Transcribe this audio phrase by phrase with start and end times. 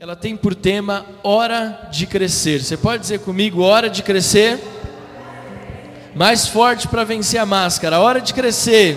[0.00, 2.62] Ela tem por tema Hora de Crescer.
[2.62, 4.60] Você pode dizer comigo, hora de crescer?
[6.14, 8.96] Mais forte para vencer a máscara, hora de crescer.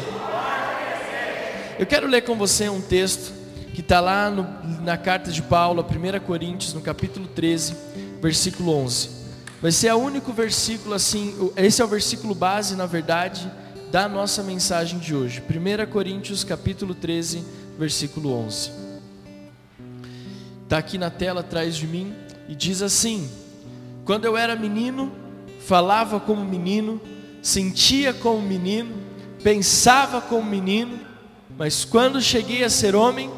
[1.80, 3.34] Eu quero ler com você um texto
[3.74, 4.48] que está lá no,
[4.84, 7.76] na carta de Paulo, a 1 Coríntios, no capítulo 13,
[8.22, 9.10] versículo 11.
[9.60, 13.52] Vai ser o único versículo assim, esse é o versículo base, na verdade,
[13.92, 15.42] da nossa mensagem de hoje.
[15.42, 17.44] 1 Coríntios, capítulo 13,
[17.80, 18.81] versículo 11
[20.72, 22.16] está aqui na tela atrás de mim,
[22.48, 23.30] e diz assim:
[24.06, 25.12] Quando eu era menino,
[25.68, 27.02] falava como menino,
[27.42, 28.96] sentia como menino,
[29.44, 30.98] pensava como menino,
[31.58, 33.30] mas quando cheguei a ser homem,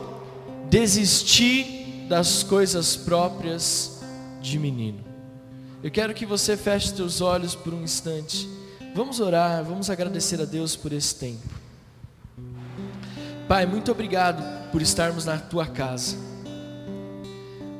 [0.69, 4.03] desisti das coisas próprias
[4.39, 5.03] de menino.
[5.81, 8.47] Eu quero que você feche seus olhos por um instante.
[8.93, 11.49] Vamos orar, vamos agradecer a Deus por esse tempo.
[13.47, 16.32] Pai, muito obrigado por estarmos na tua casa.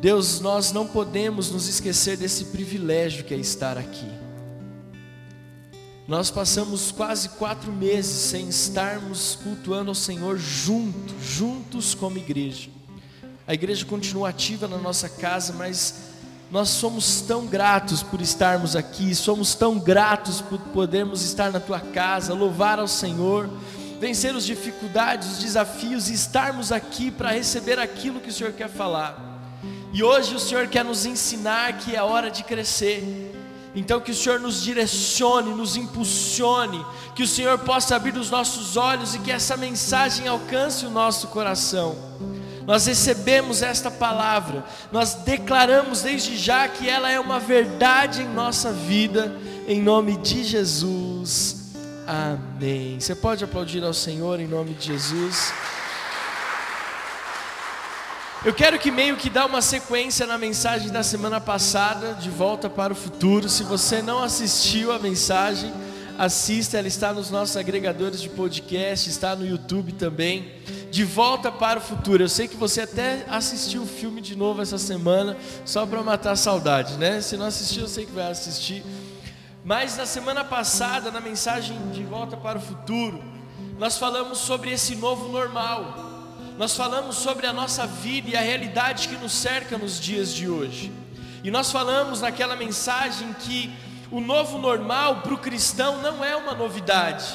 [0.03, 4.11] Deus, nós não podemos nos esquecer desse privilégio que é estar aqui.
[6.05, 12.69] Nós passamos quase quatro meses sem estarmos cultuando ao Senhor juntos, juntos como igreja.
[13.47, 15.95] A igreja continua ativa na nossa casa, mas
[16.51, 21.79] nós somos tão gratos por estarmos aqui, somos tão gratos por podermos estar na tua
[21.79, 23.49] casa, louvar ao Senhor,
[24.01, 28.67] vencer as dificuldades, os desafios e estarmos aqui para receber aquilo que o Senhor quer
[28.67, 29.32] falar.
[29.91, 33.31] E hoje o Senhor quer nos ensinar que é hora de crescer.
[33.75, 38.77] Então que o Senhor nos direcione, nos impulsione, que o Senhor possa abrir os nossos
[38.77, 41.95] olhos e que essa mensagem alcance o nosso coração.
[42.65, 48.71] Nós recebemos esta palavra, nós declaramos desde já que ela é uma verdade em nossa
[48.71, 49.35] vida,
[49.67, 51.73] em nome de Jesus.
[52.07, 52.99] Amém.
[52.99, 55.53] Você pode aplaudir ao Senhor em nome de Jesus.
[58.45, 62.69] Eu quero que meio que dá uma sequência na mensagem da semana passada, de volta
[62.69, 63.47] para o futuro.
[63.47, 65.71] Se você não assistiu a mensagem,
[66.17, 70.55] assista, ela está nos nossos agregadores de podcast, está no YouTube também.
[70.91, 72.21] De volta para o futuro.
[72.21, 76.31] Eu sei que você até assistiu o filme de novo essa semana, só para matar
[76.31, 77.21] a saudade, né?
[77.21, 78.83] Se não assistiu, eu sei que vai assistir.
[79.63, 83.23] Mas na semana passada, na mensagem de volta para o futuro,
[83.79, 86.12] nós falamos sobre esse novo normal
[86.57, 90.47] nós falamos sobre a nossa vida e a realidade que nos cerca nos dias de
[90.47, 90.91] hoje.
[91.43, 93.73] E nós falamos naquela mensagem que
[94.11, 97.25] o novo normal para o cristão não é uma novidade.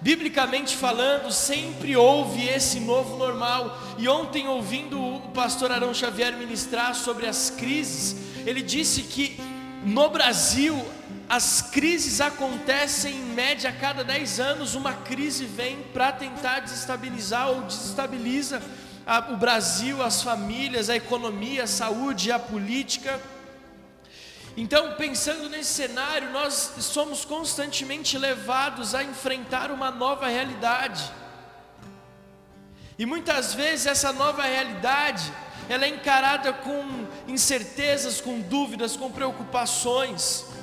[0.00, 3.76] Biblicamente falando, sempre houve esse novo normal.
[3.98, 8.16] E ontem, ouvindo o pastor Arão Xavier ministrar sobre as crises,
[8.46, 9.40] ele disse que
[9.84, 10.80] no Brasil
[11.28, 17.48] as crises acontecem em média a cada 10 anos, uma crise vem para tentar desestabilizar
[17.48, 18.62] ou desestabiliza
[19.06, 23.20] a, o Brasil, as famílias, a economia, a saúde, a política.
[24.56, 31.10] Então, pensando nesse cenário, nós somos constantemente levados a enfrentar uma nova realidade.
[32.96, 35.32] E muitas vezes essa nova realidade,
[35.68, 40.53] ela é encarada com incertezas, com dúvidas, com preocupações.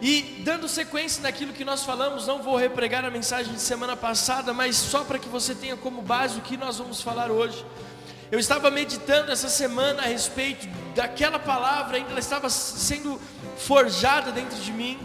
[0.00, 4.52] E dando sequência naquilo que nós falamos, não vou repregar a mensagem de semana passada,
[4.52, 7.64] mas só para que você tenha como base o que nós vamos falar hoje.
[8.30, 13.20] Eu estava meditando essa semana a respeito daquela palavra, ainda ela estava sendo
[13.56, 14.98] forjada dentro de mim,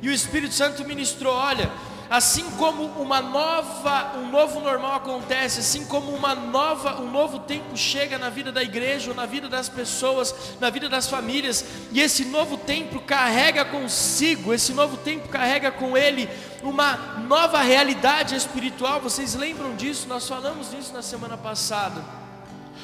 [0.00, 1.70] e o Espírito Santo ministrou: olha,
[2.10, 7.76] assim como uma nova, um novo normal acontece, assim como uma nova, um novo tempo
[7.76, 12.24] chega na vida da igreja, na vida das pessoas, na vida das famílias, e esse
[12.24, 16.28] novo tempo carrega consigo, esse novo tempo carrega com ele
[16.62, 16.96] uma
[17.26, 19.00] nova realidade espiritual.
[19.00, 20.08] Vocês lembram disso?
[20.08, 22.02] Nós falamos disso na semana passada.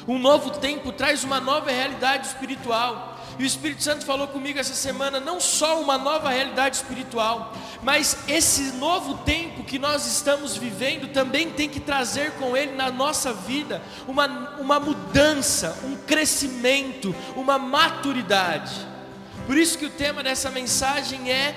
[0.07, 3.14] Um novo tempo traz uma nova realidade espiritual.
[3.37, 7.53] E o Espírito Santo falou comigo essa semana não só uma nova realidade espiritual,
[7.83, 12.89] mas esse novo tempo que nós estamos vivendo também tem que trazer com ele na
[12.89, 18.73] nossa vida uma, uma mudança, um crescimento, uma maturidade.
[19.45, 21.55] Por isso que o tema dessa mensagem é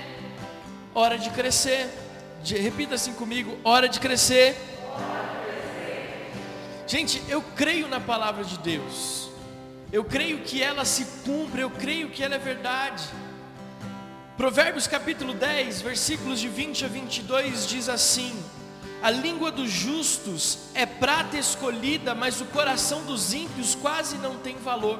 [0.93, 1.89] hora de crescer.
[2.43, 4.55] Repita assim comigo: hora de crescer.
[6.85, 9.29] Gente, eu creio na palavra de Deus.
[9.91, 13.03] Eu creio que ela se cumpre, eu creio que ela é verdade.
[14.37, 18.31] Provérbios capítulo 10, versículos de 20 a 22 diz assim:
[19.01, 24.57] A língua dos justos é prata escolhida, mas o coração dos ímpios quase não tem
[24.57, 24.99] valor.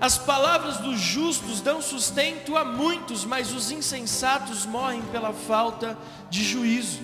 [0.00, 5.96] As palavras dos justos dão sustento a muitos, mas os insensatos morrem pela falta
[6.28, 7.00] de juízo.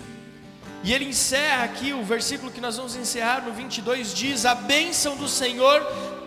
[0.82, 5.17] E ele encerra aqui o versículo que nós vamos encerrar no 22 diz: A bênção
[5.17, 5.81] do Senhor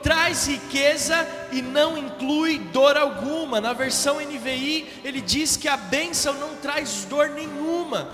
[0.08, 3.60] traz riqueza e não inclui dor alguma.
[3.60, 8.10] Na versão NVI, ele diz que a bênção não traz dor nenhuma.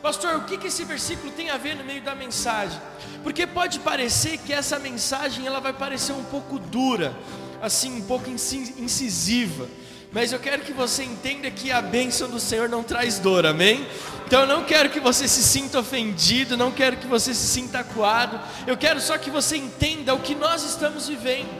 [0.00, 2.80] Pastor, o que, que esse versículo tem a ver no meio da mensagem?
[3.22, 7.14] Porque pode parecer que essa mensagem ela vai parecer um pouco dura,
[7.60, 9.68] assim, um pouco incisiva.
[10.16, 13.86] Mas eu quero que você entenda que a bênção do Senhor não traz dor, amém?
[14.26, 17.80] Então eu não quero que você se sinta ofendido, não quero que você se sinta
[17.80, 21.50] acuado, eu quero só que você entenda o que nós estamos vivendo.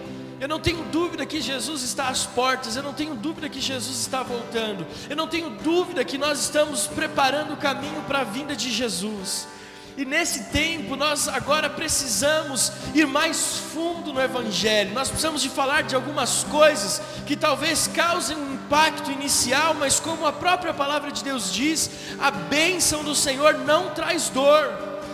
[0.41, 3.99] Eu não tenho dúvida que Jesus está às portas, eu não tenho dúvida que Jesus
[3.99, 8.57] está voltando, eu não tenho dúvida que nós estamos preparando o caminho para a vinda
[8.57, 9.47] de Jesus.
[9.97, 14.93] E nesse tempo nós agora precisamos ir mais fundo no Evangelho.
[14.93, 20.27] Nós precisamos de falar de algumas coisas que talvez causem um impacto inicial, mas como
[20.27, 21.91] a própria palavra de Deus diz,
[22.21, 24.71] a bênção do Senhor não traz dor.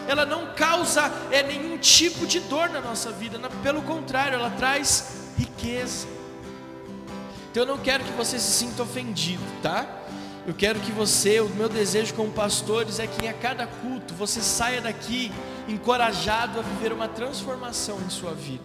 [0.09, 5.33] Ela não causa é, nenhum tipo de dor na nossa vida, pelo contrário, ela traz
[5.39, 6.09] riqueza.
[7.53, 9.87] Então eu não quero que você se sinta ofendido, tá?
[10.45, 14.41] Eu quero que você, o meu desejo como pastores é que a cada culto você
[14.41, 15.31] saia daqui
[15.69, 18.65] encorajado a viver uma transformação em sua vida.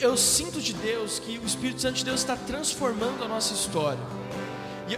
[0.00, 4.21] Eu sinto de Deus que o Espírito Santo de Deus está transformando a nossa história.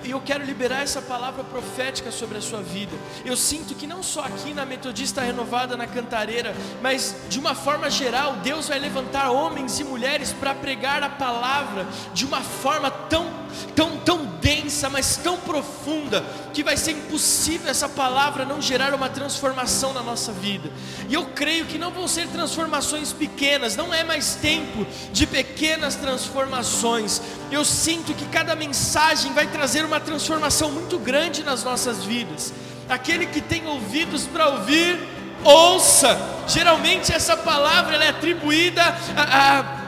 [0.03, 2.97] E eu quero liberar essa palavra profética sobre a sua vida.
[3.25, 7.89] Eu sinto que não só aqui na Metodista Renovada, na Cantareira, mas de uma forma
[7.89, 13.31] geral, Deus vai levantar homens e mulheres para pregar a palavra de uma forma tão,
[13.77, 19.09] tão, tão densa, mas tão profunda, que vai ser impossível essa palavra não gerar uma
[19.09, 20.71] transformação na nossa vida.
[21.09, 25.97] E eu creio que não vão ser transformações pequenas, não é mais tempo de pequenas
[25.97, 27.21] transformações.
[27.51, 32.53] Eu sinto que cada mensagem vai trazer uma transformação muito grande nas nossas vidas.
[32.89, 34.99] Aquele que tem ouvidos para ouvir,
[35.43, 36.19] ouça.
[36.47, 38.83] Geralmente essa palavra é atribuída
[39.17, 39.85] a, a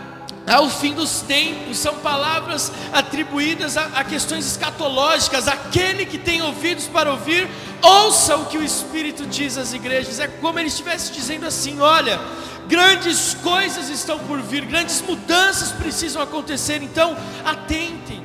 [0.54, 5.48] ao fim dos tempos, são palavras atribuídas a, a, questões escatológicas.
[5.48, 7.48] Aquele que tem ouvidos para ouvir,
[7.82, 10.20] ouça o que o Espírito diz às igrejas.
[10.20, 12.20] É como ele estivesse dizendo assim: olha,
[12.68, 18.24] grandes coisas estão por vir, grandes mudanças precisam acontecer, então atentem.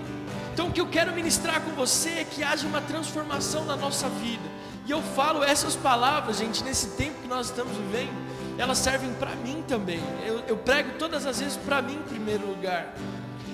[0.54, 4.10] Então, o que eu quero ministrar com você é que haja uma transformação na nossa
[4.10, 4.44] vida.
[4.86, 9.36] E eu falo essas palavras, gente, nesse tempo que nós estamos vivendo elas servem para
[9.38, 10.00] mim também.
[10.24, 12.94] Eu, eu prego todas as vezes para mim em primeiro lugar.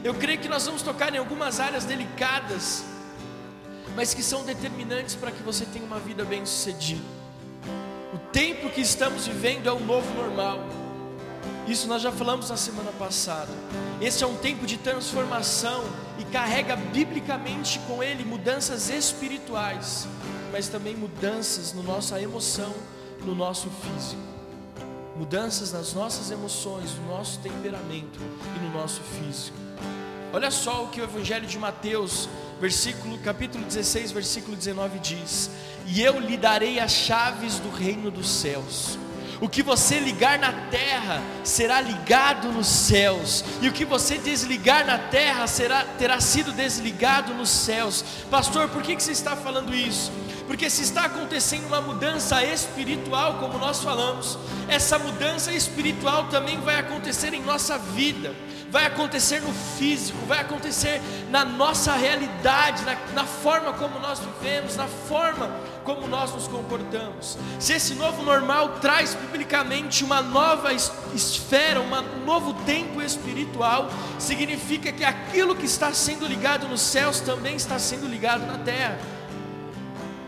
[0.04, 2.84] Eu creio que nós vamos tocar em algumas áreas delicadas,
[3.96, 7.02] mas que são determinantes para que você tenha uma vida bem-sucedida.
[7.02, 7.17] O
[8.38, 10.60] tempo que estamos vivendo é o novo normal.
[11.68, 13.52] Isso nós já falamos na semana passada.
[14.00, 15.84] Esse é um tempo de transformação
[16.20, 20.08] e carrega biblicamente com ele mudanças espirituais,
[20.52, 22.76] mas também mudanças no nossa emoção,
[23.26, 24.22] no nosso físico
[25.16, 28.20] mudanças nas nossas emoções, no nosso temperamento
[28.56, 29.58] e no nosso físico.
[30.32, 35.50] Olha só o que o Evangelho de Mateus, versículo, capítulo 16, versículo 19 diz:
[35.86, 38.98] E eu lhe darei as chaves do reino dos céus.
[39.40, 44.84] O que você ligar na terra será ligado nos céus, e o que você desligar
[44.84, 48.04] na terra será, terá sido desligado nos céus.
[48.32, 50.12] Pastor, por que, que você está falando isso?
[50.48, 56.80] Porque se está acontecendo uma mudança espiritual, como nós falamos, essa mudança espiritual também vai
[56.80, 58.34] acontecer em nossa vida,
[58.78, 61.02] vai acontecer no físico, vai acontecer
[61.32, 65.50] na nossa realidade, na, na forma como nós vivemos, na forma
[65.84, 67.40] como nós nos comportamos.
[67.60, 75.04] Se esse novo normal traz biblicamente uma nova esfera, um novo tempo espiritual, significa que
[75.04, 79.00] aquilo que está sendo ligado nos céus também está sendo ligado na terra.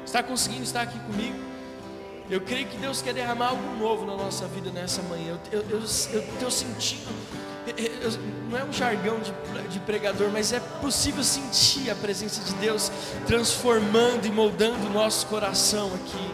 [0.04, 1.49] Está conseguindo estar aqui comigo?
[2.30, 5.40] Eu creio que Deus quer derramar algo novo na nossa vida nessa manhã.
[5.52, 7.10] Eu estou sentindo,
[7.76, 8.12] eu,
[8.52, 9.34] não é um jargão de,
[9.68, 12.92] de pregador, mas é possível sentir a presença de Deus
[13.26, 16.32] transformando e moldando o nosso coração aqui.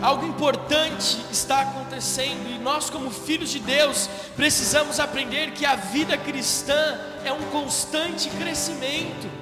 [0.00, 6.16] Algo importante está acontecendo e nós, como filhos de Deus, precisamos aprender que a vida
[6.16, 9.40] cristã é um constante crescimento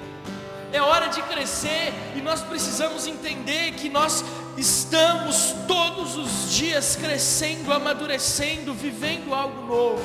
[0.71, 4.23] é hora de crescer e nós precisamos entender que nós
[4.57, 10.03] estamos todos os dias crescendo, amadurecendo, vivendo algo novo.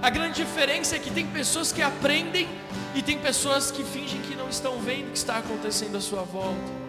[0.00, 2.48] A grande diferença é que tem pessoas que aprendem
[2.94, 6.22] e tem pessoas que fingem que não estão vendo o que está acontecendo à sua
[6.22, 6.88] volta.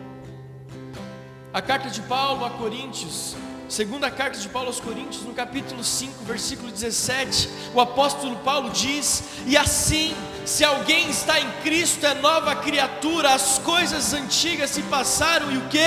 [1.51, 3.35] A carta de Paulo a Coríntios,
[3.67, 9.23] segunda carta de Paulo aos Coríntios, no capítulo 5, versículo 17, o apóstolo Paulo diz:
[9.47, 15.51] E assim se alguém está em Cristo, é nova criatura, as coisas antigas se passaram
[15.51, 15.79] e o que?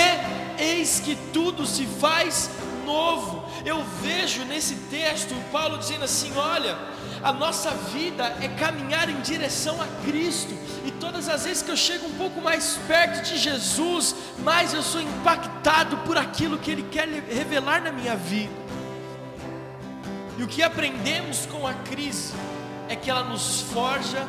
[0.57, 2.49] Eis que tudo se faz
[2.85, 3.43] novo.
[3.65, 6.77] Eu vejo nesse texto Paulo dizendo assim: olha,
[7.23, 10.53] A nossa vida é caminhar em direção a Cristo.
[10.85, 14.83] E todas as vezes que eu chego um pouco mais perto de Jesus, mais eu
[14.83, 18.51] sou impactado por aquilo que Ele quer revelar na minha vida.
[20.37, 22.33] E o que aprendemos com a crise
[22.89, 24.27] é que ela nos forja,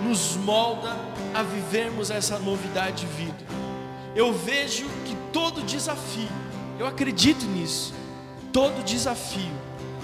[0.00, 0.96] nos molda
[1.34, 3.59] a vivermos essa novidade de vida.
[4.14, 6.28] Eu vejo que todo desafio,
[6.78, 7.94] eu acredito nisso,
[8.52, 9.52] todo desafio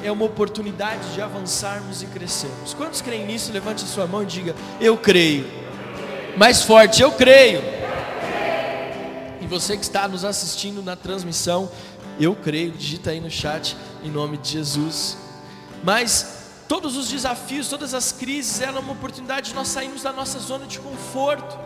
[0.02, 2.74] é uma oportunidade de avançarmos e crescermos.
[2.74, 3.52] Quantos creem nisso?
[3.52, 5.46] Levante a sua mão e diga: Eu creio.
[6.36, 7.62] Mais forte, eu creio.
[9.40, 11.70] E você que está nos assistindo na transmissão,
[12.20, 15.16] eu creio, digita aí no chat em nome de Jesus.
[15.82, 20.38] Mas todos os desafios, todas as crises, eram uma oportunidade de nós sairmos da nossa
[20.38, 21.58] zona de conforto.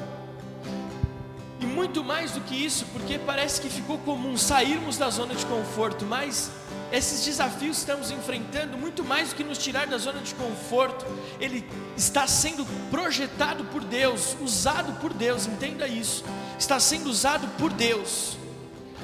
[1.75, 6.05] Muito mais do que isso, porque parece que ficou comum sairmos da zona de conforto,
[6.05, 6.51] mas
[6.93, 11.07] esses desafios que estamos enfrentando, muito mais do que nos tirar da zona de conforto,
[11.39, 11.65] ele
[11.97, 16.25] está sendo projetado por Deus, usado por Deus, entenda isso.
[16.59, 18.37] Está sendo usado por Deus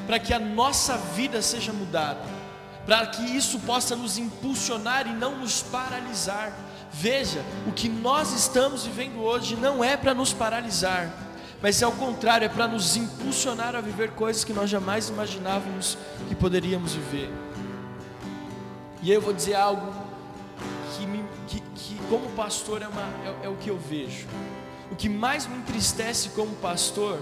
[0.07, 2.21] para que a nossa vida seja mudada,
[2.85, 6.53] para que isso possa nos impulsionar e não nos paralisar.
[6.93, 11.13] Veja, o que nós estamos vivendo hoje não é para nos paralisar,
[11.67, 15.99] mas é ao contrário, é para nos impulsionar a viver coisas que nós jamais imaginávamos
[16.29, 17.29] que poderíamos viver.
[19.03, 19.93] E eu vou dizer algo
[20.97, 24.29] que, me, que, que como pastor, é, uma, é, é o que eu vejo.
[24.93, 27.21] O que mais me entristece como pastor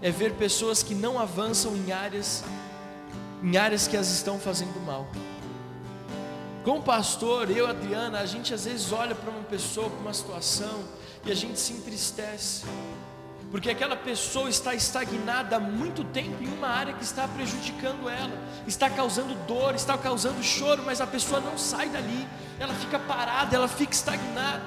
[0.00, 2.44] é ver pessoas que não avançam em áreas,
[3.42, 5.04] em áreas que as estão fazendo mal.
[6.62, 10.84] Como pastor, eu, Adriana, a gente às vezes olha para uma pessoa, para uma situação,
[11.26, 12.62] e a gente se entristece
[13.54, 18.36] porque aquela pessoa está estagnada há muito tempo em uma área que está prejudicando ela,
[18.66, 22.26] está causando dor, está causando choro, mas a pessoa não sai dali,
[22.58, 24.60] ela fica parada, ela fica estagnada.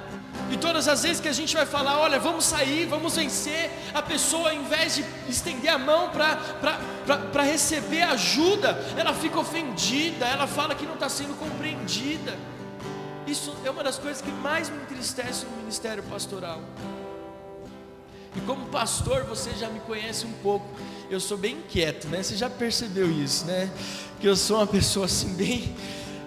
[0.50, 4.02] E todas as vezes que a gente vai falar, olha, vamos sair, vamos vencer, a
[4.02, 10.74] pessoa, ao invés de estender a mão para receber ajuda, ela fica ofendida, ela fala
[10.74, 12.38] que não está sendo compreendida.
[13.28, 16.62] Isso é uma das coisas que mais me entristece no ministério pastoral.
[18.38, 20.66] E como pastor, você já me conhece um pouco.
[21.10, 22.22] Eu sou bem inquieto, né?
[22.22, 23.70] Você já percebeu isso, né?
[24.20, 25.76] Que eu sou uma pessoa assim bem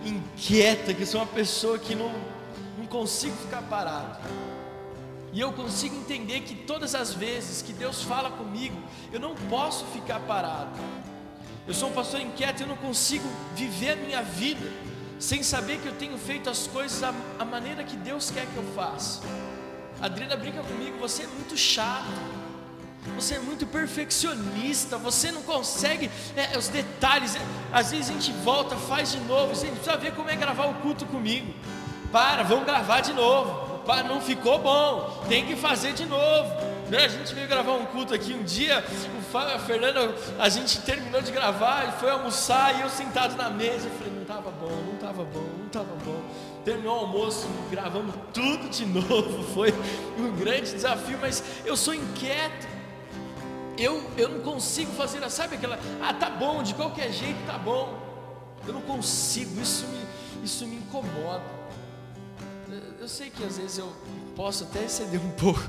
[0.05, 2.13] inquieta, que eu sou uma pessoa que não,
[2.77, 4.19] não consigo ficar parado.
[5.33, 8.77] E eu consigo entender que todas as vezes que Deus fala comigo,
[9.13, 10.81] eu não posso ficar parado.
[11.69, 14.67] Eu sou um pastor inquieto, eu não consigo viver a minha vida
[15.21, 17.13] sem saber que eu tenho feito as coisas da
[17.45, 19.21] maneira que Deus quer que eu faça.
[20.01, 22.09] Adriana brinca comigo, você é muito chato.
[23.17, 27.35] Você é muito perfeccionista, você não consegue é, os detalhes.
[27.35, 27.41] É,
[27.73, 29.55] às vezes a gente volta, faz de novo.
[29.55, 31.53] Você precisa ver como é gravar o culto comigo.
[32.13, 33.79] Para, vamos gravar de novo.
[33.81, 36.51] Para, não ficou bom, tem que fazer de novo.
[36.91, 37.05] Né?
[37.05, 38.85] A gente veio gravar um culto aqui um dia.
[39.19, 39.55] O Fábio,
[40.39, 42.79] a a gente terminou de gravar e foi almoçar.
[42.79, 45.95] E eu sentado na mesa, eu falei: não estava bom, não estava bom, não estava
[46.05, 46.20] bom.
[46.65, 49.43] Terminou o almoço, gravamos tudo de novo.
[49.55, 49.73] Foi
[50.19, 52.69] um grande desafio, mas eu sou inquieto.
[53.79, 57.99] Eu, eu não consigo fazer, sabe aquela, ah, tá bom, de qualquer jeito tá bom.
[58.67, 60.05] Eu não consigo, isso me,
[60.45, 61.43] isso me incomoda.
[63.01, 63.91] Eu sei que às vezes eu
[64.37, 65.67] posso até exceder um pouco,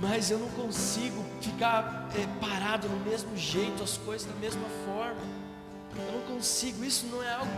[0.00, 5.20] mas eu não consigo ficar é, parado no mesmo jeito, as coisas da mesma forma.
[5.96, 7.50] Eu não consigo, isso não é algo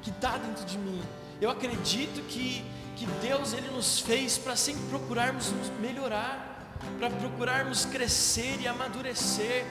[0.00, 1.02] que está dentro de mim.
[1.40, 2.64] Eu acredito que,
[2.96, 9.64] que Deus ele nos fez para sempre procurarmos melhorar, para procurarmos crescer e amadurecer.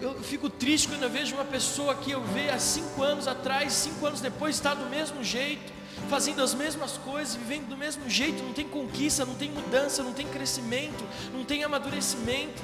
[0.00, 3.26] Eu, eu, fico triste quando eu vejo uma pessoa que eu vi há cinco anos
[3.26, 5.72] atrás, cinco anos depois está do mesmo jeito,
[6.08, 10.12] fazendo as mesmas coisas, vivendo do mesmo jeito, não tem conquista, não tem mudança, não
[10.12, 12.62] tem crescimento, não tem amadurecimento.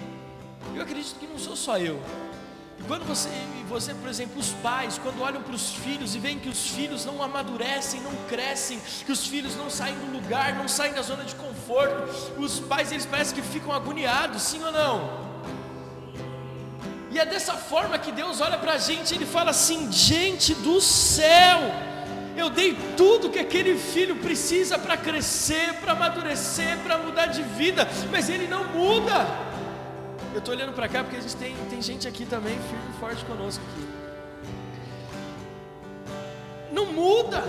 [0.75, 2.01] Eu acredito que não sou só eu.
[2.87, 3.31] Quando você,
[3.67, 7.05] você, por exemplo, os pais, quando olham para os filhos e veem que os filhos
[7.05, 11.25] não amadurecem, não crescem, que os filhos não saem do lugar, não saem da zona
[11.25, 15.25] de conforto, os pais eles parecem que ficam agoniados, sim ou não?
[17.11, 20.81] E é dessa forma que Deus olha para a gente, Ele fala assim: gente do
[20.81, 21.61] céu,
[22.37, 27.89] eu dei tudo que aquele filho precisa para crescer, para amadurecer, para mudar de vida,
[28.11, 29.54] mas ele não muda.
[30.35, 32.99] Eu estou olhando para cá porque a gente tem, tem gente aqui também firme e
[32.99, 33.87] forte conosco aqui.
[36.73, 37.45] Não muda.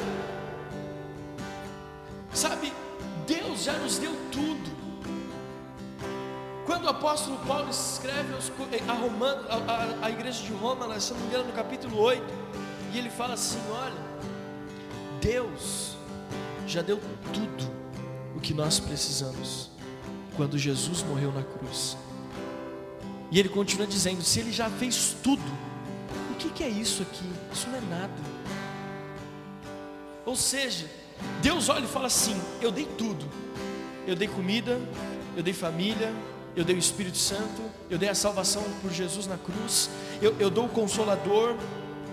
[2.31, 2.71] Sabe,
[3.25, 4.75] Deus já nos deu tudo.
[6.67, 8.51] Quando o apóstolo Paulo escreve aos,
[8.87, 12.23] a, Romano, a, a, a, igreja de Roma, se não me engano, no capítulo 8,
[12.93, 13.95] e ele fala assim: olha,
[15.19, 15.97] Deus
[16.67, 16.99] já deu
[17.33, 17.67] tudo
[18.35, 19.71] o que nós precisamos
[20.37, 21.97] quando Jesus morreu na cruz.
[23.31, 25.43] E ele continua dizendo: se ele já fez tudo,
[26.31, 27.29] o que, que é isso aqui?
[27.51, 28.13] Isso não é nada.
[30.25, 30.89] Ou seja,
[31.41, 33.25] Deus olha e fala assim: eu dei tudo.
[34.07, 34.79] Eu dei comida,
[35.35, 36.13] eu dei família,
[36.55, 39.89] eu dei o Espírito Santo, eu dei a salvação por Jesus na cruz,
[40.21, 41.55] eu, eu dou o consolador,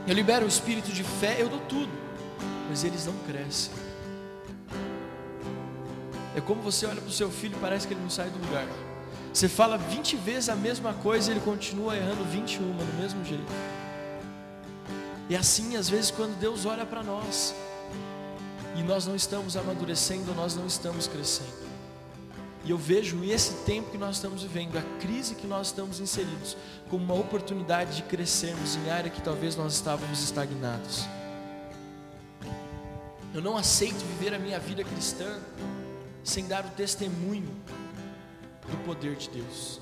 [0.07, 1.91] eu libero o espírito de fé, eu dou tudo,
[2.69, 3.73] mas eles não crescem.
[6.35, 8.39] É como você olha para o seu filho e parece que ele não sai do
[8.39, 8.67] lugar.
[9.33, 13.51] Você fala 20 vezes a mesma coisa e ele continua errando 21 do mesmo jeito.
[15.29, 17.55] E assim, às vezes, quando Deus olha para nós
[18.77, 21.63] e nós não estamos amadurecendo, nós não estamos crescendo.
[22.65, 26.57] E eu vejo esse tempo que nós estamos vivendo, a crise que nós estamos inseridos,
[26.91, 31.07] como uma oportunidade de crescermos em área que talvez nós estávamos estagnados.
[33.35, 35.41] Eu não aceito viver a minha vida cristã
[36.23, 37.51] sem dar o testemunho
[38.69, 39.81] do poder de Deus.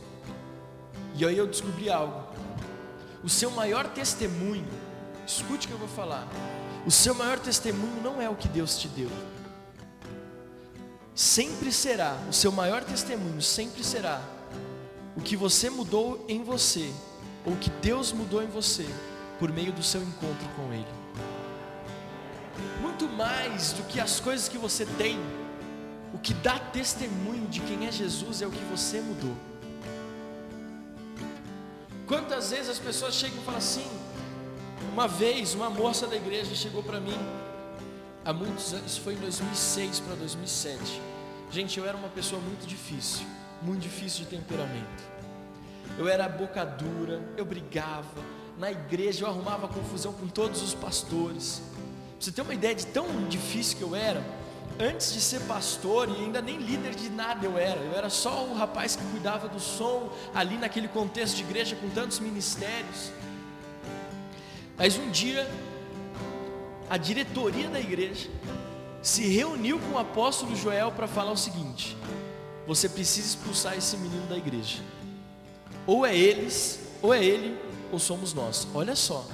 [1.15, 2.25] E aí eu descobri algo.
[3.23, 4.67] O seu maior testemunho,
[5.27, 6.27] escute o que eu vou falar.
[6.87, 9.11] O seu maior testemunho não é o que Deus te deu.
[11.15, 14.23] Sempre será, o seu maior testemunho sempre será
[15.17, 16.91] o que você mudou em você,
[17.45, 18.87] ou que Deus mudou em você,
[19.39, 20.87] por meio do seu encontro com Ele.
[22.81, 25.19] Muito mais do que as coisas que você tem,
[26.13, 29.37] o que dá testemunho de quem é Jesus é o que você mudou.
[32.07, 33.87] Quantas vezes as pessoas chegam e falam assim?
[34.93, 37.17] Uma vez, uma moça da igreja chegou para mim,
[38.25, 41.01] há muitos anos, foi em 2006 para 2007.
[41.53, 43.25] Gente, eu era uma pessoa muito difícil,
[43.63, 45.05] muito difícil de temperamento.
[45.97, 48.23] Eu era boca dura, eu brigava,
[48.59, 51.63] na igreja eu arrumava confusão com todos os pastores.
[51.75, 54.23] Pra você ter uma ideia de tão difícil que eu era,
[54.81, 58.45] antes de ser pastor e ainda nem líder de nada eu era, eu era só
[58.45, 63.13] o rapaz que cuidava do som ali naquele contexto de igreja com tantos ministérios.
[64.77, 65.49] Mas um dia,
[66.89, 68.31] a diretoria da igreja
[69.03, 71.97] se reuniu com o apóstolo Joel para falar o seguinte:
[72.67, 74.79] você precisa expulsar esse menino da igreja.
[75.87, 77.59] Ou é eles, ou é ele,
[77.93, 78.67] ou somos nós.
[78.75, 79.27] Olha só.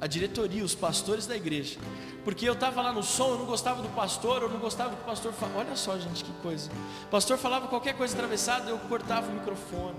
[0.00, 1.78] A diretoria, os pastores da igreja
[2.24, 5.04] porque eu estava lá no som, eu não gostava do pastor, eu não gostava do
[5.04, 5.58] pastor falava.
[5.58, 6.70] Olha só, gente, que coisa.
[7.04, 9.98] O pastor falava qualquer coisa atravessada, eu cortava o microfone.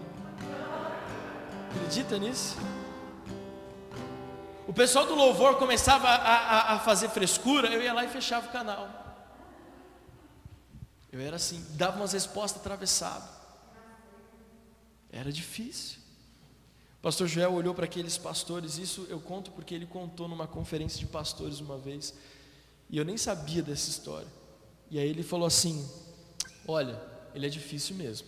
[1.75, 2.57] Acredita nisso?
[4.65, 8.47] O pessoal do louvor começava a, a, a fazer frescura, eu ia lá e fechava
[8.47, 8.87] o canal.
[11.11, 13.29] Eu era assim, dava umas respostas atravessadas.
[15.11, 16.02] Era difícil.
[17.03, 21.05] Pastor Joel olhou para aqueles pastores, isso eu conto porque ele contou numa conferência de
[21.05, 22.13] pastores uma vez,
[22.89, 24.27] e eu nem sabia dessa história.
[24.89, 25.85] E aí ele falou assim:
[26.65, 26.97] Olha,
[27.35, 28.25] ele é difícil mesmo,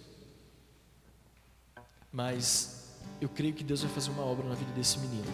[2.11, 2.89] mas
[3.21, 5.31] eu creio que Deus vai fazer uma obra na vida desse menino.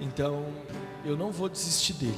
[0.00, 0.44] Então,
[1.04, 2.16] eu não vou desistir dele.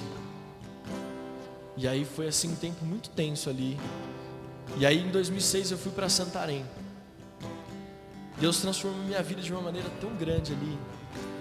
[1.74, 3.78] E aí foi assim um tempo muito tenso ali.
[4.76, 6.66] E aí em 2006 eu fui para Santarém.
[8.44, 10.78] Deus transformou minha vida de uma maneira tão grande ali,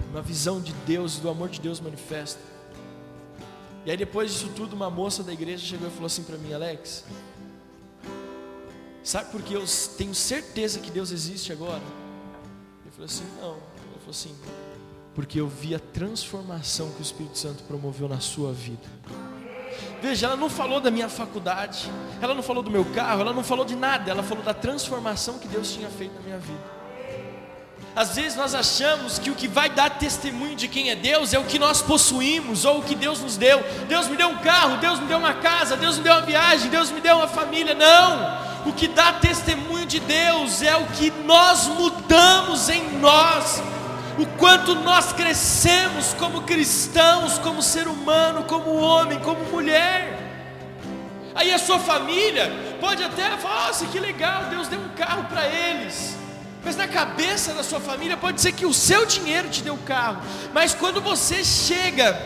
[0.09, 2.39] uma visão de Deus, do amor de Deus manifesta.
[3.85, 6.53] E aí depois disso tudo, uma moça da igreja chegou e falou assim para mim,
[6.53, 7.03] Alex,
[9.03, 9.65] sabe por que eu
[9.97, 11.81] tenho certeza que Deus existe agora?
[12.85, 13.51] Eu falei assim, não.
[13.51, 14.33] Ela falou assim,
[15.13, 18.87] porque eu vi a transformação que o Espírito Santo promoveu na sua vida.
[20.01, 23.43] Veja, ela não falou da minha faculdade, ela não falou do meu carro, ela não
[23.43, 26.82] falou de nada, ela falou da transformação que Deus tinha feito na minha vida.
[27.95, 31.37] Às vezes nós achamos que o que vai dar testemunho de quem é Deus é
[31.37, 33.63] o que nós possuímos ou o que Deus nos deu.
[33.87, 36.71] Deus me deu um carro, Deus me deu uma casa, Deus me deu uma viagem,
[36.71, 37.75] Deus me deu uma família.
[37.75, 38.43] Não!
[38.65, 43.61] O que dá testemunho de Deus é o que nós mudamos em nós,
[44.17, 50.19] o quanto nós crescemos como cristãos, como ser humano, como homem, como mulher.
[51.35, 55.45] Aí a sua família pode até falar: nossa, que legal, Deus deu um carro para
[55.45, 56.22] eles.
[56.63, 59.79] Mas na cabeça da sua família pode ser que o seu dinheiro te deu o
[59.79, 60.21] carro,
[60.53, 62.17] mas quando você chega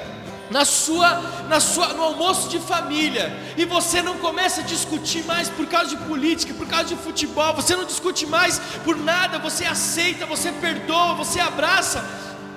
[0.49, 5.49] na sua, na sua, no almoço de família e você não começa a discutir mais
[5.49, 9.65] por causa de política, por causa de futebol, você não discute mais por nada, você
[9.65, 12.05] aceita, você perdoa, você abraça.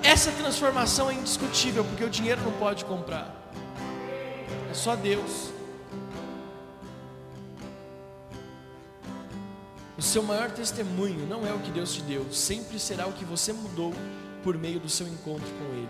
[0.02, 3.34] Essa transformação é indiscutível porque o dinheiro não pode comprar.
[4.70, 5.59] É só Deus.
[10.00, 13.22] O seu maior testemunho não é o que Deus te deu, sempre será o que
[13.22, 13.92] você mudou
[14.42, 15.88] por meio do seu encontro com Ele.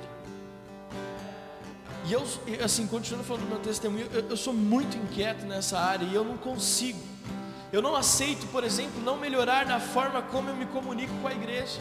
[2.07, 2.25] E eu,
[2.65, 6.25] assim, continuando falando do meu testemunho, eu, eu sou muito inquieto nessa área e eu
[6.25, 6.99] não consigo.
[7.73, 11.33] Eu não aceito, por exemplo, não melhorar na forma como eu me comunico com a
[11.33, 11.81] igreja.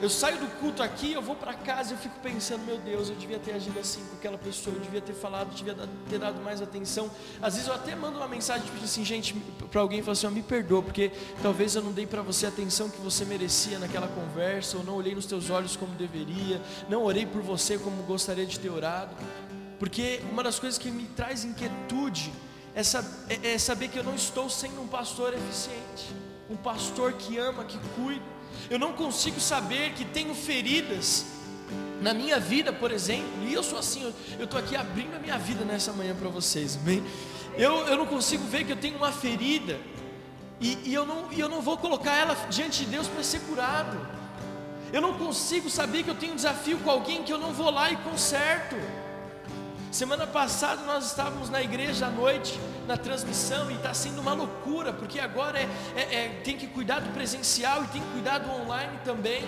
[0.00, 3.16] Eu saio do culto aqui, eu vou para casa e fico pensando, meu Deus, eu
[3.16, 5.76] devia ter agido assim com aquela pessoa, eu devia ter falado, eu devia
[6.08, 7.10] ter dado mais atenção.
[7.40, 9.34] Às vezes eu até mando uma mensagem tipo assim, gente,
[9.70, 12.48] para alguém falo assim, oh, me perdoa, porque talvez eu não dei para você a
[12.48, 17.04] atenção que você merecia naquela conversa, ou não olhei nos teus olhos como deveria, não
[17.04, 19.14] orei por você como gostaria de ter orado.
[19.78, 22.32] Porque uma das coisas que me traz inquietude
[22.74, 22.82] é,
[23.32, 26.14] é, é saber que eu não estou sendo um pastor eficiente,
[26.50, 28.33] um pastor que ama, que cuida
[28.70, 31.26] eu não consigo saber que tenho feridas
[32.00, 35.38] na minha vida, por exemplo, e eu sou assim, eu estou aqui abrindo a minha
[35.38, 37.02] vida nessa manhã para vocês, amém?
[37.56, 39.78] Eu, eu não consigo ver que eu tenho uma ferida,
[40.60, 43.40] e, e eu, não, e eu não vou colocar ela diante de Deus para ser
[43.40, 43.98] curado,
[44.92, 47.68] eu não consigo saber que eu tenho um desafio com alguém que eu não vou
[47.68, 48.76] lá e conserto.
[49.94, 54.92] Semana passada nós estávamos na igreja à noite, na transmissão, e está sendo uma loucura,
[54.92, 58.50] porque agora é, é, é, tem que cuidar do presencial e tem que cuidar do
[58.50, 59.44] online também.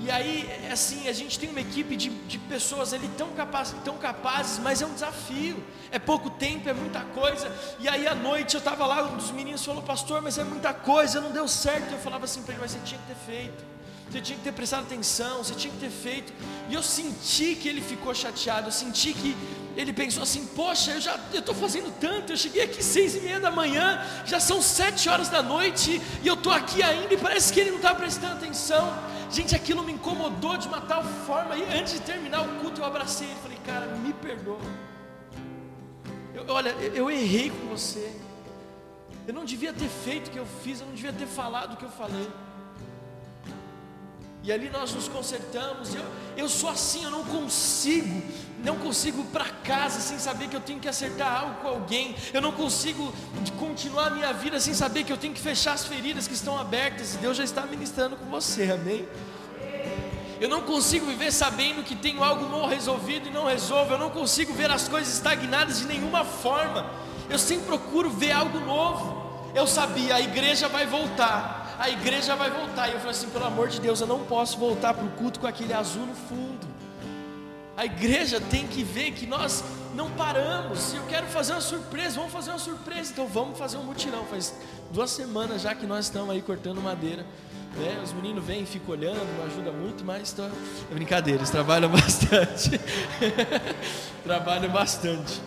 [0.00, 3.74] E aí, é assim, a gente tem uma equipe de, de pessoas ali tão, capaz,
[3.84, 5.62] tão capazes, mas é um desafio.
[5.92, 7.54] É pouco tempo, é muita coisa.
[7.78, 10.72] E aí à noite eu estava lá, um dos meninos falou, pastor, mas é muita
[10.72, 11.92] coisa, não deu certo.
[11.92, 13.75] Eu falava assim para ele, mas você tinha que ter feito
[14.10, 16.32] você tinha que ter prestado atenção, você tinha que ter feito.
[16.70, 19.36] E eu senti que ele ficou chateado, eu senti que
[19.76, 23.40] ele pensou assim: Poxa, eu já estou fazendo tanto, eu cheguei aqui seis e meia
[23.40, 27.52] da manhã, já são sete horas da noite e eu estou aqui ainda e parece
[27.52, 28.96] que ele não está prestando atenção.
[29.30, 31.56] Gente, aquilo me incomodou de uma tal forma.
[31.56, 34.60] E antes de terminar o culto, eu abracei ele e falei: Cara, me perdoa.
[36.32, 38.14] Eu, olha, eu errei com você.
[39.26, 41.76] Eu não devia ter feito o que eu fiz, eu não devia ter falado o
[41.76, 42.28] que eu falei.
[44.46, 45.92] E ali nós nos consertamos.
[45.92, 46.04] Eu,
[46.36, 48.22] eu sou assim, eu não consigo,
[48.62, 52.14] não consigo ir para casa sem saber que eu tenho que acertar algo com alguém.
[52.32, 53.12] Eu não consigo
[53.58, 56.56] continuar a minha vida sem saber que eu tenho que fechar as feridas que estão
[56.56, 57.16] abertas.
[57.16, 59.08] E Deus já está ministrando com você, amém?
[60.40, 63.94] Eu não consigo viver sabendo que tenho algo mal resolvido e não resolvo.
[63.94, 66.88] Eu não consigo ver as coisas estagnadas de nenhuma forma.
[67.28, 69.26] Eu sempre procuro ver algo novo.
[69.56, 72.88] Eu sabia, a igreja vai voltar a igreja vai voltar.
[72.88, 75.40] E eu falei assim: pelo amor de Deus, eu não posso voltar para o culto
[75.40, 76.66] com aquele azul no fundo.
[77.76, 79.62] A igreja tem que ver que nós
[79.94, 80.94] não paramos.
[80.94, 83.12] Eu quero fazer uma surpresa, vamos fazer uma surpresa.
[83.12, 84.24] Então vamos fazer um mutirão.
[84.24, 84.54] Faz
[84.90, 87.24] duas semanas já que nós estamos aí cortando madeira.
[87.76, 88.00] Né?
[88.02, 90.44] Os meninos vêm ficam olhando, não ajuda muito, mas tô...
[90.44, 90.50] é
[90.94, 92.80] brincadeira, eles trabalham bastante.
[94.24, 95.42] trabalham bastante.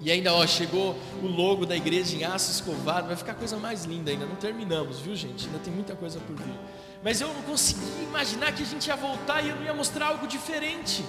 [0.00, 3.84] E ainda, ó, chegou o logo da igreja em aço escovado, vai ficar coisa mais
[3.84, 4.26] linda ainda.
[4.26, 5.46] Não terminamos, viu, gente?
[5.46, 6.54] Ainda tem muita coisa por vir.
[7.02, 10.06] Mas eu não consegui imaginar que a gente ia voltar e eu não ia mostrar
[10.06, 11.04] algo diferente.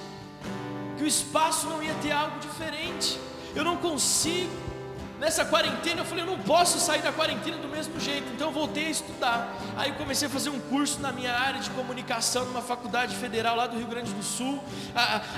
[0.97, 3.19] Que o espaço não ia ter algo diferente.
[3.55, 4.49] Eu não consigo
[5.19, 8.53] Nessa quarentena eu falei, eu não posso sair da quarentena do mesmo jeito, então eu
[8.53, 9.53] voltei a estudar.
[9.75, 13.67] Aí comecei a fazer um curso na minha área de comunicação numa faculdade federal lá
[13.67, 14.63] do Rio Grande do Sul.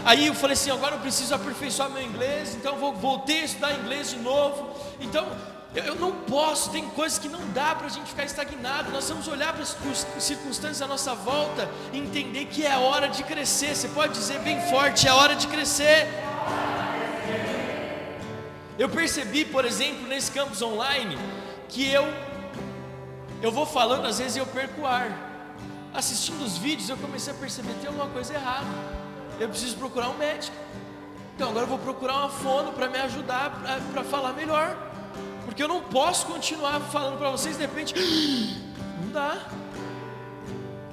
[0.05, 3.73] Aí eu falei assim, agora eu preciso aperfeiçoar meu inglês, então eu voltei a estudar
[3.73, 4.69] inglês de novo.
[4.99, 5.27] Então
[5.73, 8.91] eu não posso, tem coisas que não dá para a gente ficar estagnado.
[8.91, 9.75] Nós vamos olhar para as
[10.19, 13.75] circunstâncias à nossa volta e entender que é hora de crescer.
[13.75, 16.07] Você pode dizer bem forte: é hora de crescer.
[18.81, 21.15] Eu percebi, por exemplo, nesse campus online,
[21.69, 22.03] que eu
[23.39, 25.53] eu vou falando, às vezes eu perco o ar.
[25.93, 28.65] Assistindo os vídeos, eu comecei a perceber que tem alguma coisa errada.
[29.39, 30.57] Eu preciso procurar um médico.
[31.35, 33.51] Então agora eu vou procurar uma fono para me ajudar
[33.93, 34.75] para falar melhor.
[35.45, 37.93] Porque eu não posso continuar falando para vocês de repente.
[38.99, 39.47] Não dá.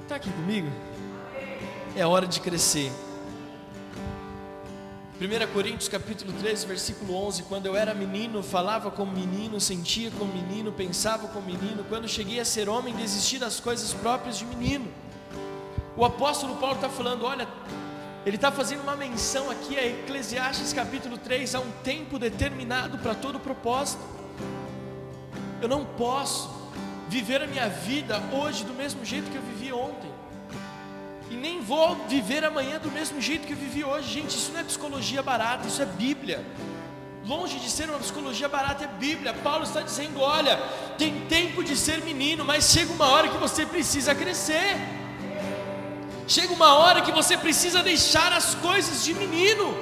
[0.03, 0.69] Está aqui comigo?
[1.95, 2.91] É hora de crescer.
[5.19, 10.31] 1 Coríntios capítulo 13, versículo 11, quando eu era menino, falava como menino, sentia como
[10.33, 14.87] menino, pensava como menino, quando cheguei a ser homem, desisti das coisas próprias de menino.
[15.97, 17.45] O apóstolo Paulo está falando, olha,
[18.25, 23.13] ele está fazendo uma menção aqui a Eclesiastes capítulo 3, há um tempo determinado para
[23.13, 24.01] todo propósito.
[25.61, 26.49] Eu não posso
[27.09, 30.08] viver a minha vida hoje do mesmo jeito que eu vivi ontem
[31.39, 34.13] nem vou viver amanhã do mesmo jeito que eu vivi hoje.
[34.13, 36.45] Gente, isso não é psicologia barata, isso é Bíblia.
[37.25, 39.33] Longe de ser uma psicologia barata, é Bíblia.
[39.33, 40.57] Paulo está dizendo: olha,
[40.97, 44.77] tem tempo de ser menino, mas chega uma hora que você precisa crescer.
[46.27, 49.75] Chega uma hora que você precisa deixar as coisas de menino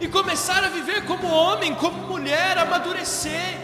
[0.00, 3.61] e começar a viver como homem, como mulher, amadurecer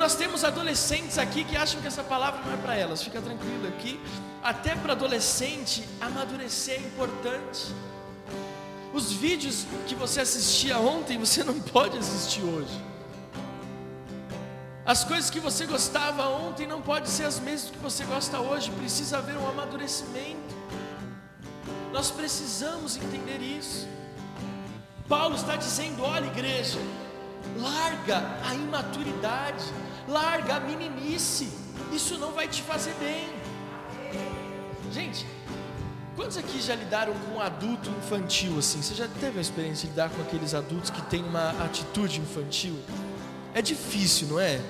[0.00, 3.68] nós temos adolescentes aqui que acham que essa palavra não é para elas, fica tranquilo
[3.68, 4.00] aqui.
[4.42, 7.66] Até para adolescente, amadurecer é importante.
[8.94, 12.82] Os vídeos que você assistia ontem, você não pode assistir hoje.
[14.86, 18.70] As coisas que você gostava ontem não podem ser as mesmas que você gosta hoje,
[18.70, 20.56] precisa haver um amadurecimento.
[21.92, 23.86] Nós precisamos entender isso.
[25.06, 26.78] Paulo está dizendo: olha, igreja,
[27.56, 29.64] larga a imaturidade,
[30.08, 31.48] larga a meninice,
[31.92, 33.28] isso não vai te fazer bem.
[34.92, 35.26] Gente,
[36.16, 38.82] quantos aqui já lidaram com um adulto infantil assim?
[38.82, 42.78] Você já teve a experiência de lidar com aqueles adultos que têm uma atitude infantil?
[43.54, 44.60] É difícil, não é?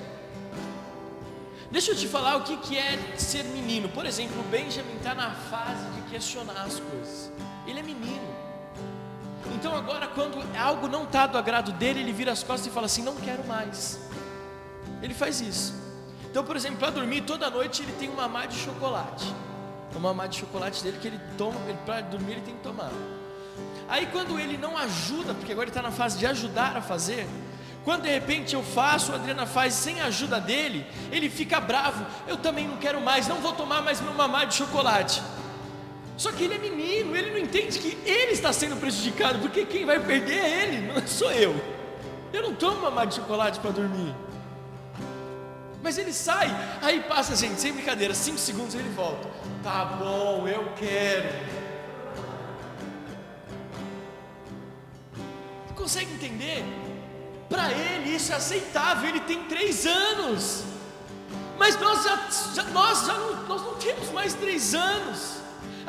[1.71, 3.87] Deixa eu te falar o que, que é ser menino.
[3.87, 7.31] Por exemplo, o Benjamin está na fase de questionar as coisas.
[7.65, 8.30] Ele é menino.
[9.55, 12.85] Então agora, quando algo não está do agrado dele, ele vira as costas e fala
[12.85, 13.99] assim: não quero mais.
[15.01, 15.73] Ele faz isso.
[16.29, 19.33] Então, por exemplo, para dormir toda noite ele tem uma mamá de chocolate.
[19.91, 22.91] Uma mamá de chocolate dele que ele toma, para dormir ele tem que tomar.
[23.89, 27.27] Aí quando ele não ajuda, porque agora ele está na fase de ajudar a fazer,
[27.83, 32.05] quando de repente eu faço, a Adriana faz sem a ajuda dele, ele fica bravo.
[32.27, 35.21] Eu também não quero mais, não vou tomar mais meu mamá de chocolate.
[36.21, 39.85] Só que ele é menino, ele não entende que ele está sendo prejudicado, porque quem
[39.87, 41.59] vai perder é ele, não sou eu.
[42.31, 44.15] Eu não tomo mamá de chocolate para dormir.
[45.81, 46.47] Mas ele sai,
[46.79, 49.27] aí passa, gente, sem brincadeira, cinco segundos ele volta.
[49.63, 51.27] Tá bom, eu quero.
[55.73, 56.63] Consegue entender?
[57.49, 60.65] Para ele isso é aceitável, ele tem três anos.
[61.57, 65.40] Mas nós já, já nós já não, nós não temos mais três anos.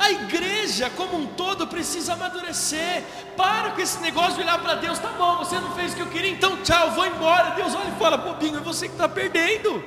[0.03, 3.03] A igreja como um todo precisa amadurecer.
[3.37, 4.99] Para com esse negócio de olhar para Deus.
[4.99, 7.51] Tá bom, você não fez o que eu queria, então tchau, vou embora.
[7.51, 9.81] Deus olha e fala: bobinho, é você que está perdendo.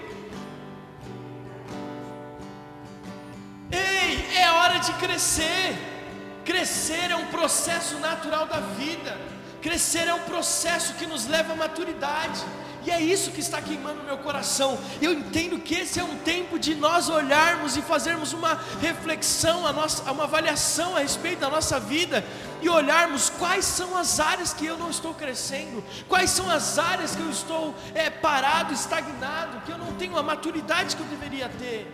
[3.71, 5.77] Ei, é hora de crescer.
[6.47, 9.19] Crescer é um processo natural da vida.
[9.61, 12.43] Crescer é um processo que nos leva à maturidade.
[12.87, 14.79] E é isso que está queimando meu coração.
[15.03, 19.73] Eu entendo que esse é um tempo de nós olharmos e fazermos uma reflexão, a
[19.73, 22.25] nossa, uma avaliação a respeito da nossa vida
[22.63, 27.17] e olharmos quais são as áreas que eu não estou crescendo, quais são as áreas
[27.17, 31.49] que eu estou é, parado, estagnado, que eu não tenho a maturidade que eu deveria
[31.49, 31.93] ter.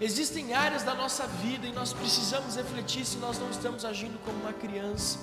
[0.00, 4.38] Existem áreas da nossa vida e nós precisamos refletir se nós não estamos agindo como
[4.42, 5.18] uma criança.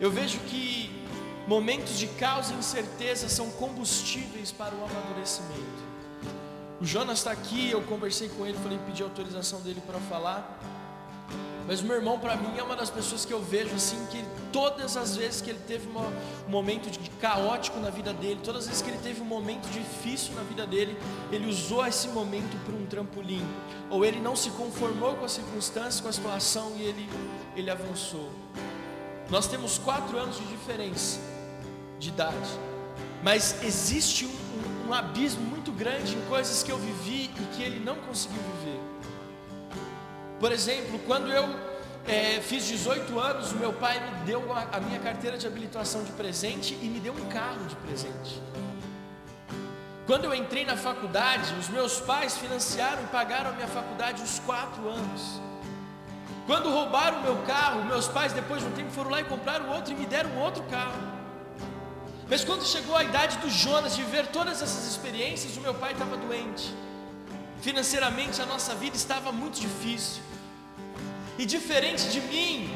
[0.00, 1.01] Eu vejo que
[1.46, 5.92] momentos de caos e incerteza são combustíveis para o amadurecimento.
[6.80, 10.58] O Jonas está aqui, eu conversei com ele, falei, pedi autorização dele para falar.
[11.66, 14.24] Mas o meu irmão, para mim, é uma das pessoas que eu vejo assim, que
[14.52, 18.66] todas as vezes que ele teve um momento de caótico na vida dele, todas as
[18.66, 20.96] vezes que ele teve um momento difícil na vida dele,
[21.30, 23.46] ele usou esse momento para um trampolim.
[23.88, 27.08] Ou ele não se conformou com a circunstância, com a situação e ele,
[27.54, 28.28] ele avançou.
[29.30, 31.31] Nós temos quatro anos de diferença
[32.02, 32.50] de idade,
[33.22, 37.62] mas existe um, um, um abismo muito grande em coisas que eu vivi e que
[37.62, 38.80] ele não conseguiu viver.
[40.40, 41.48] Por exemplo, quando eu
[42.08, 46.10] é, fiz 18 anos, meu pai me deu a, a minha carteira de habilitação de
[46.12, 48.42] presente e me deu um carro de presente.
[50.04, 54.40] Quando eu entrei na faculdade, os meus pais financiaram e pagaram a minha faculdade os
[54.40, 55.40] quatro anos.
[56.48, 59.70] Quando roubaram o meu carro, meus pais, depois de um tempo, foram lá e compraram
[59.70, 61.11] outro e me deram outro carro.
[62.32, 65.92] Mas quando chegou a idade do Jonas de ver todas essas experiências, o meu pai
[65.92, 66.72] estava doente.
[67.60, 70.22] Financeiramente a nossa vida estava muito difícil.
[71.38, 72.70] E diferente de mim,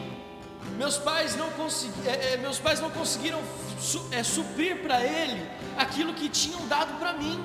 [0.77, 3.41] meus pais não, consegui, é, é, meus pais não conseguiram
[3.81, 7.43] su, é, suprir para ele aquilo que tinham dado para mim.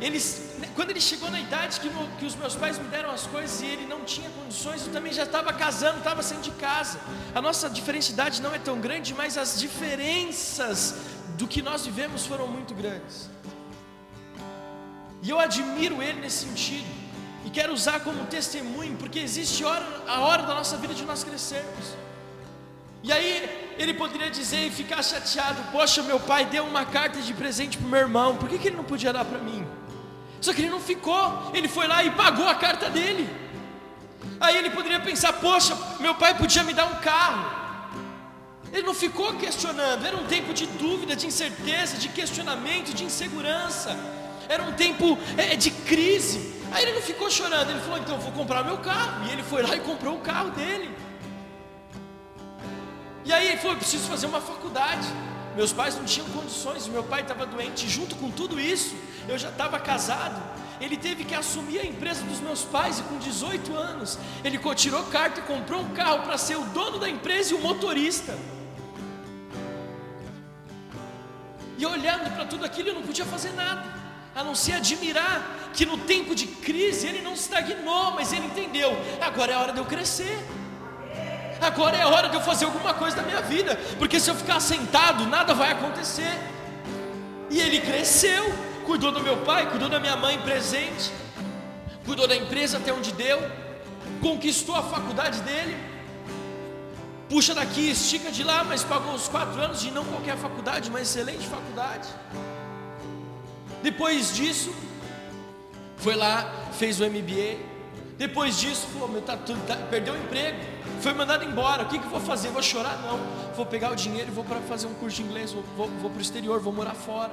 [0.00, 3.60] Eles, quando ele chegou na idade que, que, os meus pais me deram as coisas
[3.60, 7.00] e ele não tinha condições, eu também já estava casando, estava saindo de casa.
[7.34, 10.96] A nossa diferença não é tão grande, mas as diferenças
[11.38, 13.30] do que nós vivemos foram muito grandes.
[15.22, 17.00] E eu admiro ele nesse sentido.
[17.44, 21.24] E quero usar como testemunho, porque existe hora, a hora da nossa vida de nós
[21.24, 21.94] crescermos.
[23.02, 27.32] E aí ele poderia dizer e ficar chateado: Poxa, meu pai deu uma carta de
[27.32, 29.66] presente para o meu irmão, por que, que ele não podia dar para mim?
[30.40, 33.28] Só que ele não ficou, ele foi lá e pagou a carta dele.
[34.40, 37.60] Aí ele poderia pensar: poxa, meu pai podia me dar um carro.
[38.72, 43.98] Ele não ficou questionando, era um tempo de dúvida, de incerteza, de questionamento, de insegurança,
[44.48, 46.54] era um tempo é, de crise.
[46.72, 49.26] Aí ele não ficou chorando, ele falou: então vou comprar meu carro.
[49.26, 50.90] E ele foi lá e comprou o carro dele.
[53.24, 55.06] E aí ele falou: preciso fazer uma faculdade.
[55.56, 57.88] Meus pais não tinham condições, meu pai estava doente.
[57.88, 58.94] Junto com tudo isso,
[59.28, 60.40] eu já estava casado.
[60.80, 65.02] ele teve que assumir a empresa dos meus pais e com 18 anos, ele tirou
[65.04, 68.36] carta e comprou um carro para ser o dono da empresa e o motorista.
[71.76, 73.82] E olhando para tudo aquilo, eu não podia fazer nada,
[74.34, 78.90] a não ser admirar que no tempo de crise ele não estagnou, mas ele entendeu:
[79.20, 80.38] agora é a hora de eu crescer.
[81.60, 84.34] Agora é a hora de eu fazer alguma coisa da minha vida, porque se eu
[84.34, 86.38] ficar sentado, nada vai acontecer.
[87.50, 88.44] E ele cresceu,
[88.90, 91.12] cuidou do meu pai, cuidou da minha mãe presente,
[92.04, 93.38] cuidou da empresa até onde deu,
[94.20, 95.76] conquistou a faculdade dele.
[97.28, 101.00] Puxa daqui, estica de lá, mas pagou os quatro anos de não qualquer faculdade, uma
[101.00, 102.08] excelente faculdade.
[103.80, 104.74] Depois disso,
[105.98, 107.58] foi lá, fez o MBA.
[108.18, 110.58] Depois disso, falou, meu, tá tá, perdeu o emprego
[111.00, 111.84] foi mandado embora.
[111.84, 112.48] O que, que eu vou fazer?
[112.50, 112.98] Vou chorar?
[113.02, 113.18] Não.
[113.54, 115.52] Vou pegar o dinheiro e vou para fazer um curso de inglês.
[115.52, 117.30] Vou, vou, vou para o exterior, vou morar fora.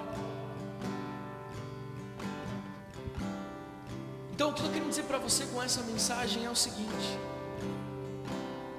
[4.38, 7.08] Então, o que eu quero dizer para você com essa mensagem é o seguinte: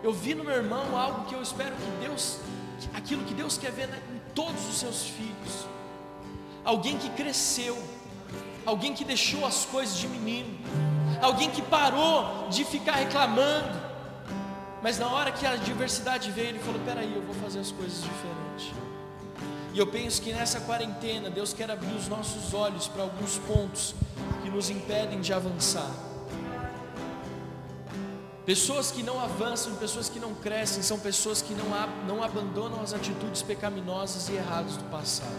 [0.04, 2.38] eu vi no meu irmão algo que eu espero que Deus,
[2.94, 5.66] aquilo que Deus quer ver em todos os seus filhos.
[6.64, 7.76] Alguém que cresceu,
[8.64, 10.56] alguém que deixou as coisas de menino,
[11.20, 13.80] alguém que parou de ficar reclamando,
[14.80, 18.00] mas na hora que a adversidade veio, ele falou: Peraí, eu vou fazer as coisas
[18.00, 18.72] diferentes.
[19.74, 23.96] E eu penso que nessa quarentena, Deus quer abrir os nossos olhos para alguns pontos
[24.48, 25.90] que nos impedem de avançar.
[28.46, 31.66] Pessoas que não avançam, pessoas que não crescem, são pessoas que não,
[32.06, 35.36] não abandonam as atitudes pecaminosas e erradas do passado.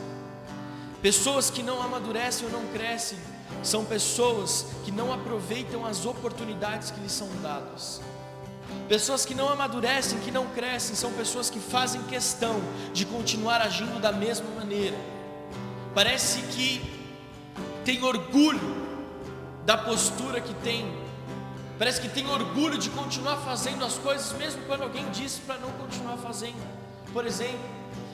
[1.01, 3.17] Pessoas que não amadurecem ou não crescem,
[3.63, 7.99] são pessoas que não aproveitam as oportunidades que lhes são dadas.
[8.87, 12.61] Pessoas que não amadurecem, que não crescem, são pessoas que fazem questão
[12.93, 14.97] de continuar agindo da mesma maneira.
[15.95, 16.79] Parece que
[17.83, 18.88] tem orgulho
[19.69, 20.91] da postura que tem,
[21.77, 25.69] parece que tem orgulho de continuar fazendo as coisas, mesmo quando alguém disse para não
[25.73, 26.59] continuar fazendo.
[27.13, 27.69] Por exemplo,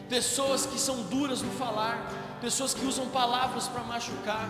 [0.10, 4.50] pessoas que são duras no falar, pessoas que usam palavras para machucar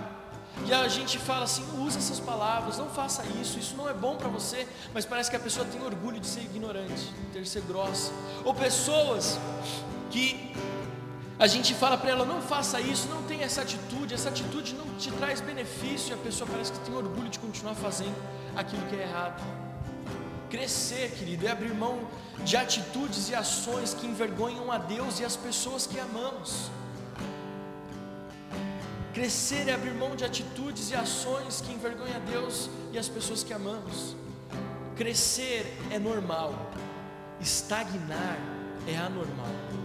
[0.66, 4.16] e a gente fala assim, usa essas palavras, não faça isso, isso não é bom
[4.16, 8.12] para você, mas parece que a pessoa tem orgulho de ser ignorante, de ser grossa.
[8.44, 9.38] Ou pessoas
[10.10, 10.56] que
[11.38, 14.86] a gente fala para ela, não faça isso, não tenha essa atitude, essa atitude não
[14.96, 18.16] te traz benefício, e a pessoa parece que tem orgulho de continuar fazendo
[18.56, 19.44] aquilo que é errado.
[20.50, 22.08] Crescer, querido, é abrir mão
[22.46, 26.72] de atitudes e ações que envergonham a Deus e as pessoas que amamos.
[29.14, 33.44] Crescer é abrir mão de atitudes e ações que envergonham a Deus e as pessoas
[33.44, 34.16] que amamos.
[34.96, 36.54] Crescer é normal,
[37.42, 38.38] estagnar
[38.88, 39.85] é anormal.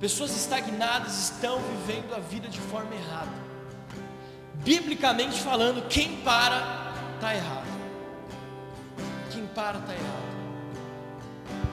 [0.00, 3.32] Pessoas estagnadas estão vivendo a vida de forma errada.
[4.54, 7.66] Biblicamente falando, quem para está errado.
[9.32, 10.28] Quem para está errado.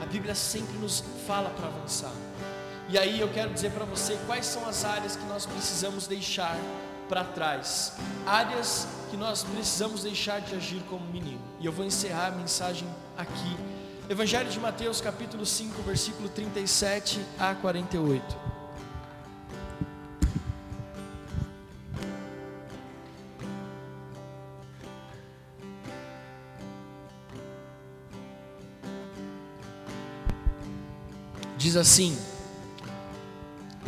[0.02, 2.12] A Bíblia sempre nos fala para avançar.
[2.88, 6.56] E aí eu quero dizer para você quais são as áreas que nós precisamos deixar
[7.08, 7.92] para trás,
[8.26, 11.40] áreas que nós precisamos deixar de agir como menino.
[11.60, 13.56] E eu vou encerrar a mensagem aqui.
[14.08, 18.36] Evangelho de Mateus, capítulo 5, versículo 37 a 48.
[31.58, 32.16] Diz assim: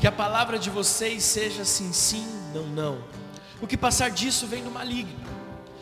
[0.01, 3.05] que a palavra de vocês seja sim, sim, não, não.
[3.63, 5.38] O que passar disso vem do maligno.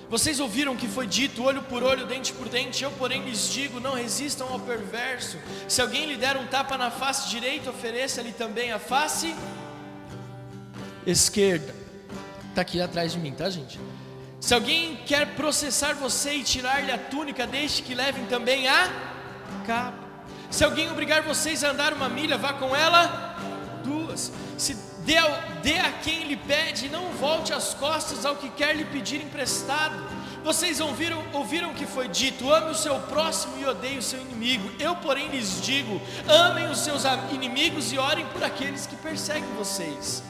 [0.09, 3.81] Vocês ouviram que foi dito, olho por olho, dente por dente, eu, porém, lhes digo:
[3.81, 5.38] não resistam ao perverso.
[5.69, 9.35] Se alguém lhe der um tapa na face direita, ofereça-lhe também a face
[11.05, 11.75] esquerda.
[12.51, 13.79] Está aqui atrás de mim, tá, gente?
[14.40, 18.88] Se alguém quer processar você e tirar-lhe a túnica, deixe que levem também a
[19.66, 20.07] capa.
[20.51, 23.36] Se alguém obrigar vocês a andar uma milha, vá com ela
[24.16, 24.33] duas.
[24.57, 24.74] Se
[25.05, 25.16] dê,
[25.62, 29.94] dê a quem lhe pede, não volte as costas ao que quer lhe pedir emprestado.
[30.42, 34.71] Vocês ouviram, ouviram que foi dito: ame o seu próximo e odeie o seu inimigo.
[34.79, 40.23] Eu, porém, lhes digo: amem os seus inimigos e orem por aqueles que perseguem vocês,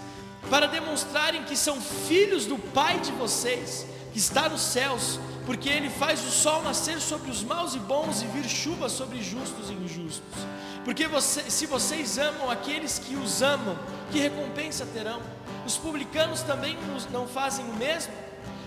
[0.51, 5.88] para demonstrarem que são filhos do Pai de vocês, que está nos céus, porque Ele
[5.88, 9.72] faz o sol nascer sobre os maus e bons e vir chuva sobre justos e
[9.72, 10.42] injustos.
[10.84, 13.78] Porque você, se vocês amam aqueles que os amam,
[14.11, 15.22] que recompensa terão?
[15.64, 16.76] Os publicanos também
[17.12, 18.12] não fazem o mesmo?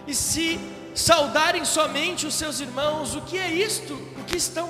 [0.07, 0.59] E se
[0.95, 3.93] saudarem somente os seus irmãos, o que é isto?
[3.93, 4.69] O que estão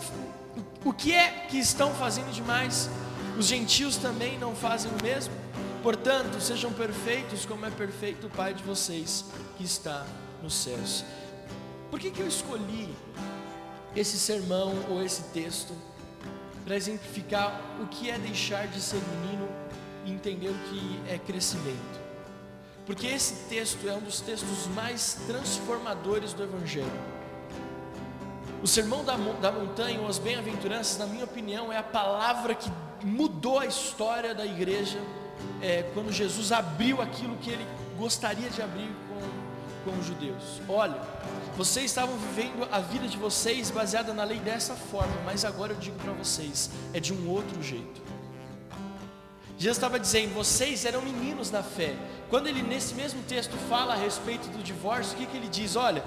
[0.84, 2.90] o que é que estão fazendo demais?
[3.38, 5.34] Os gentios também não fazem o mesmo?
[5.84, 9.26] Portanto, sejam perfeitos como é perfeito o Pai de vocês
[9.58, 10.06] que está
[10.42, 11.04] nos céus.
[11.90, 12.90] Por que, que eu escolhi
[13.96, 15.74] esse sermão ou esse texto
[16.64, 19.48] para exemplificar o que é deixar de ser menino
[20.06, 22.00] e entender o que é crescimento?
[22.86, 26.92] Porque esse texto é um dos textos mais transformadores do Evangelho.
[28.62, 32.70] O sermão da, da montanha, ou as bem-aventuranças, na minha opinião, é a palavra que
[33.04, 35.00] mudou a história da igreja
[35.62, 37.66] é, quando Jesus abriu aquilo que ele
[37.98, 40.62] gostaria de abrir com, com os judeus.
[40.68, 41.00] Olha,
[41.60, 45.78] vocês estavam vivendo a vida de vocês baseada na lei dessa forma, mas agora eu
[45.78, 48.02] digo para vocês, é de um outro jeito.
[49.58, 51.98] Jesus estava dizendo, vocês eram meninos na fé.
[52.30, 55.76] Quando ele nesse mesmo texto fala a respeito do divórcio, o que, que ele diz?
[55.76, 56.02] Olha,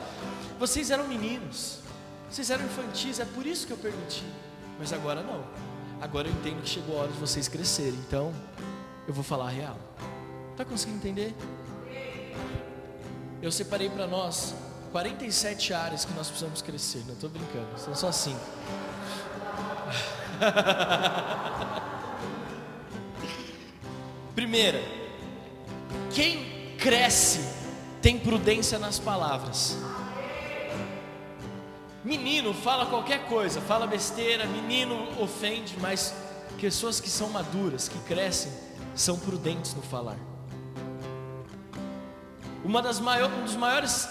[0.59, 1.81] vocês eram meninos,
[2.31, 4.25] vocês eram infantis, é por isso que eu permiti.
[4.79, 5.45] Mas agora não.
[6.01, 8.01] Agora eu entendo que chegou a hora de vocês crescerem.
[8.07, 8.33] Então,
[9.07, 9.77] eu vou falar a real.
[10.53, 11.35] Está conseguindo entender?
[13.43, 14.55] Eu separei para nós
[14.93, 17.03] 47 áreas que nós precisamos crescer.
[17.07, 18.39] Não estou brincando, são só cinco.
[24.35, 24.83] Primeira,
[26.13, 27.41] quem cresce
[28.03, 29.79] tem prudência nas palavras.
[32.05, 36.13] Menino fala qualquer coisa, fala besteira, menino ofende, mas
[36.61, 38.53] pessoas que são maduras, que crescem,
[38.95, 40.19] são prudentes no falar.
[42.65, 44.09] Uma das maiores, um dos maiores,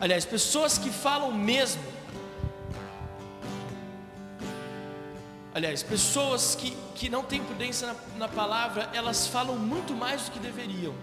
[0.00, 1.82] aliás, pessoas que falam mesmo.
[5.54, 10.30] Aliás, pessoas que, que não têm prudência na, na palavra, elas falam muito mais do
[10.32, 10.94] que deveriam.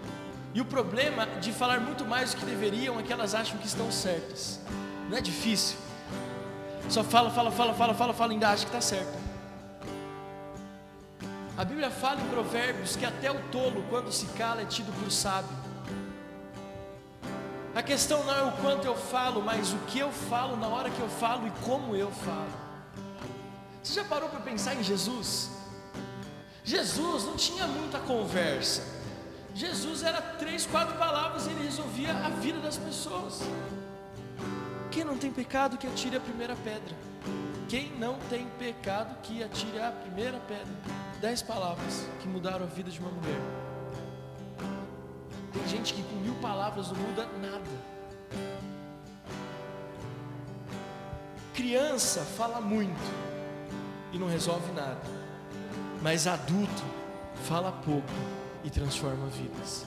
[0.53, 3.67] E o problema de falar muito mais do que deveriam é que elas acham que
[3.67, 4.61] estão certas.
[5.09, 5.77] Não é difícil.
[6.87, 9.25] Só fala, fala, fala, fala, fala, fala, ainda acha que está certo.
[11.57, 15.11] A Bíblia fala em Provérbios que até o tolo, quando se cala, é tido por
[15.11, 15.64] sábio.
[17.75, 20.89] A questão não é o quanto eu falo, mas o que eu falo na hora
[20.89, 22.47] que eu falo e como eu falo.
[23.83, 25.49] Você já parou para pensar em Jesus?
[26.63, 28.81] Jesus não tinha muita conversa.
[29.53, 33.41] Jesus era três, quatro palavras e ele resolvia a vida das pessoas.
[34.89, 36.95] Quem não tem pecado que atire a primeira pedra.
[37.67, 40.73] Quem não tem pecado que atire a primeira pedra.
[41.19, 43.64] Dez palavras que mudaram a vida de uma mulher.
[45.55, 47.63] Tem gente que com mil palavras não muda nada.
[51.53, 52.99] Criança fala muito
[54.11, 55.01] e não resolve nada.
[56.01, 56.83] Mas adulto
[57.47, 58.11] fala pouco
[58.65, 59.85] e transforma vidas.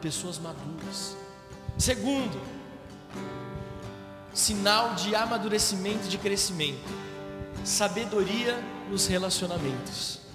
[0.00, 1.16] Pessoas maduras.
[1.76, 2.40] Segundo,
[4.32, 6.88] sinal de amadurecimento e de crescimento.
[7.64, 8.58] Sabedoria
[8.90, 10.27] nos relacionamentos.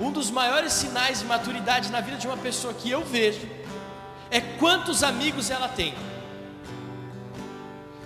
[0.00, 3.46] Um dos maiores sinais de maturidade na vida de uma pessoa que eu vejo
[4.30, 5.94] é quantos amigos ela tem.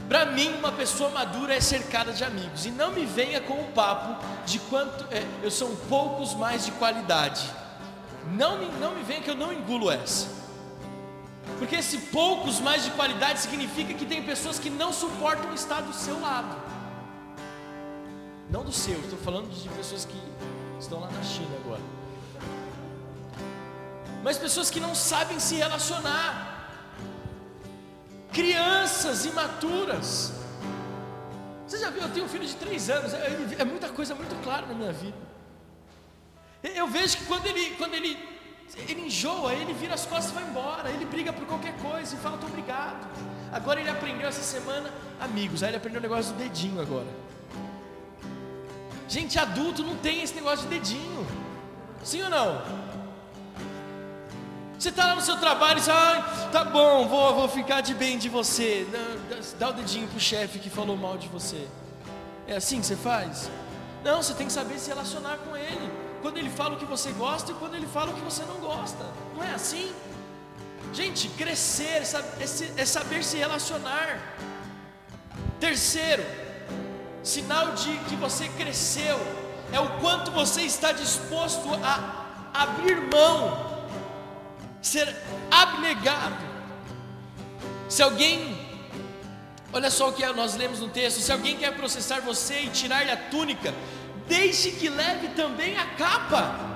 [0.08, 2.66] Para mim, uma pessoa madura é cercada de amigos.
[2.66, 6.72] E não me venha com o papo de quanto é, eu sou poucos mais de
[6.72, 7.42] qualidade.
[8.32, 10.28] Não me, não me venha que eu não engulo essa.
[11.58, 15.92] Porque esse poucos mais de qualidade significa que tem pessoas que não suportam estar do
[15.92, 16.56] seu lado.
[18.50, 20.20] Não do seu, estou falando de pessoas que
[20.84, 21.80] estão lá na China agora.
[24.22, 26.26] Mas pessoas que não sabem se relacionar.
[28.32, 30.32] Crianças imaturas.
[31.66, 32.02] Você já viu?
[32.02, 33.12] Eu tenho um filho de três anos.
[33.14, 35.16] É, é muita coisa muito clara na minha vida.
[36.62, 38.34] Eu vejo que quando ele, quando ele
[38.88, 40.90] ele enjoa, ele vira as costas e vai embora.
[40.90, 43.06] Ele briga por qualquer coisa e fala: obrigado.
[43.52, 45.62] Agora ele aprendeu essa semana, amigos.
[45.62, 47.06] Aí ele aprendeu o negócio do dedinho agora.
[49.08, 51.26] Gente, adulto não tem esse negócio de dedinho.
[52.02, 52.62] Sim ou não?
[54.78, 57.94] Você está lá no seu trabalho e diz, ah, tá bom, vou, vou ficar de
[57.94, 58.86] bem de você.
[59.58, 61.66] Dá, o dedinho pro chefe que falou mal de você.
[62.46, 63.50] É assim que você faz?
[64.04, 65.90] Não, você tem que saber se relacionar com ele
[66.20, 68.56] quando ele fala o que você gosta e quando ele fala o que você não
[68.56, 69.04] gosta.
[69.34, 69.90] Não é assim?
[70.92, 72.02] Gente, crescer
[72.76, 74.36] é saber se relacionar.
[75.58, 76.22] Terceiro,
[77.24, 79.18] sinal de que você cresceu
[79.72, 83.86] é o quanto você está disposto a abrir mão,
[84.82, 85.16] ser
[85.50, 86.44] abnegado.
[87.88, 88.56] Se alguém,
[89.72, 93.10] olha só o que nós lemos no texto: se alguém quer processar você e tirar-lhe
[93.10, 93.74] a túnica,
[94.28, 96.74] deixe que leve também a capa.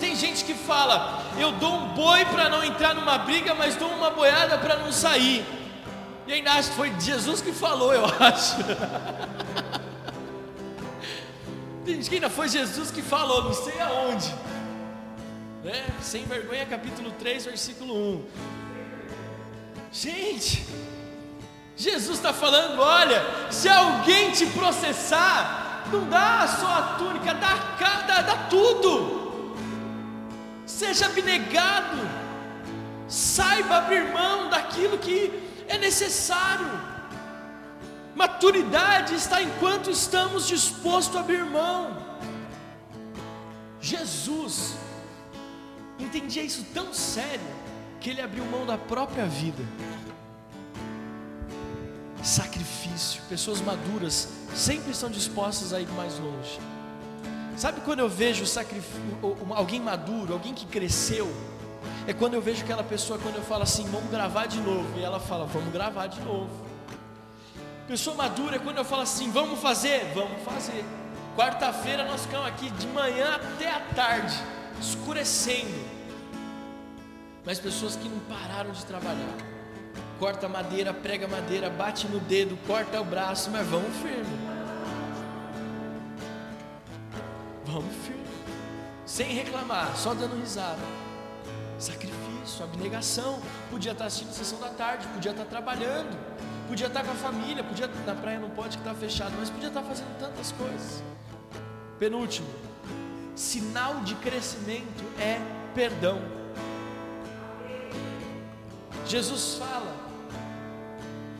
[0.00, 3.88] Tem gente que fala: eu dou um boi para não entrar numa briga, mas dou
[3.88, 5.57] uma boiada para não sair.
[6.28, 8.56] E ainda acho que foi Jesus que falou, eu acho.
[11.86, 14.28] Tem que ainda foi Jesus que falou, não sei aonde.
[15.64, 15.86] Né?
[16.02, 18.24] Sem vergonha, capítulo 3, versículo 1.
[19.90, 20.66] Gente,
[21.74, 27.54] Jesus está falando: olha, se alguém te processar, não dá só a túnica, dá,
[28.06, 29.56] dá, dá tudo.
[30.66, 32.06] Seja abnegado,
[33.08, 36.68] saiba abrir mão daquilo que é necessário.
[38.14, 41.96] Maturidade está enquanto estamos dispostos a abrir mão.
[43.80, 44.74] Jesus
[45.98, 47.46] entendia isso tão sério
[48.00, 49.62] que ele abriu mão da própria vida.
[52.22, 56.58] Sacrifício, pessoas maduras sempre estão dispostas a ir mais longe.
[57.56, 58.44] Sabe quando eu vejo
[59.54, 61.28] alguém maduro, alguém que cresceu?
[62.06, 65.02] É quando eu vejo aquela pessoa, quando eu falo assim, vamos gravar de novo, e
[65.02, 66.50] ela fala, vamos gravar de novo.
[67.86, 70.84] Pessoa madura é quando eu falo assim, vamos fazer, vamos fazer.
[71.36, 74.36] Quarta-feira nós ficamos aqui de manhã até a tarde,
[74.80, 75.86] escurecendo.
[77.44, 79.36] Mas pessoas que não pararam de trabalhar.
[80.18, 84.38] Corta madeira, prega madeira, bate no dedo, corta o braço, mas vamos firme.
[87.64, 88.24] Vamos firme.
[89.06, 91.07] Sem reclamar, só dando risada.
[91.78, 93.40] Sacrifício, abnegação.
[93.70, 96.16] Podia estar assistindo sessão da tarde, podia estar trabalhando,
[96.66, 99.68] podia estar com a família, podia na praia não pode que está fechado, mas podia
[99.68, 101.02] estar fazendo tantas coisas.
[101.98, 102.48] Penúltimo,
[103.34, 105.40] sinal de crescimento é
[105.74, 106.20] perdão.
[109.06, 110.08] Jesus fala: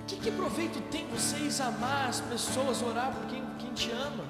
[0.09, 4.25] que, que proveito tem vocês amar as pessoas, orar por quem, quem te ama?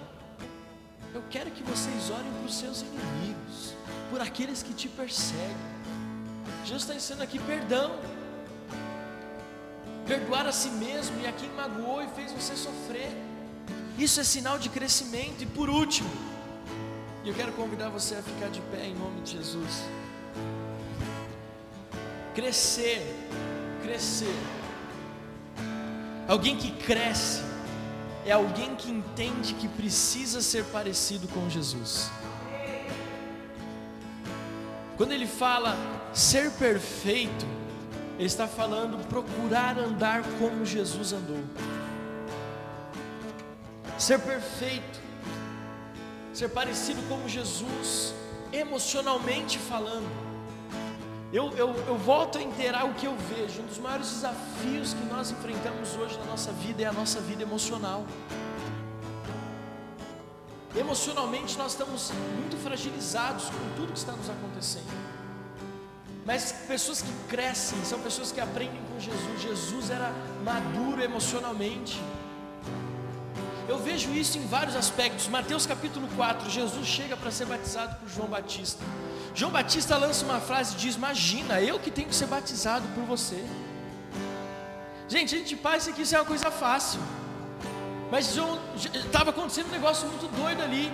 [1.14, 3.74] Eu quero que vocês orem para os seus inimigos,
[4.10, 5.77] por aqueles que te perseguem.
[6.64, 7.98] Jesus está ensinando aqui perdão,
[10.06, 13.10] perdoar a si mesmo e a quem magoou e fez você sofrer.
[13.98, 15.42] Isso é sinal de crescimento.
[15.42, 16.10] E por último,
[17.24, 19.82] eu quero convidar você a ficar de pé em nome de Jesus.
[22.34, 23.02] Crescer,
[23.82, 24.36] crescer.
[26.28, 27.42] Alguém que cresce
[28.24, 32.10] é alguém que entende que precisa ser parecido com Jesus.
[34.96, 35.76] Quando ele fala
[36.12, 37.46] ser perfeito,
[38.16, 41.42] ele está falando procurar andar como Jesus andou
[43.98, 45.00] ser perfeito,
[46.32, 48.14] ser parecido com Jesus,
[48.52, 50.08] emocionalmente falando.
[51.32, 53.60] Eu, eu, eu volto a inteirar o que eu vejo.
[53.60, 57.42] Um dos maiores desafios que nós enfrentamos hoje na nossa vida é a nossa vida
[57.42, 58.06] emocional.
[60.74, 65.07] Emocionalmente nós estamos muito fragilizados com tudo que está nos acontecendo.
[66.28, 69.40] Mas pessoas que crescem são pessoas que aprendem com Jesus.
[69.40, 70.12] Jesus era
[70.44, 71.98] maduro emocionalmente.
[73.66, 75.26] Eu vejo isso em vários aspectos.
[75.26, 78.84] Mateus capítulo 4, Jesus chega para ser batizado por João Batista.
[79.34, 83.04] João Batista lança uma frase e diz: Imagina, eu que tenho que ser batizado por
[83.04, 83.42] você.
[85.08, 87.00] Gente, a gente pensa que isso é uma coisa fácil.
[88.10, 88.36] Mas
[89.06, 90.92] estava acontecendo um negócio muito doido ali.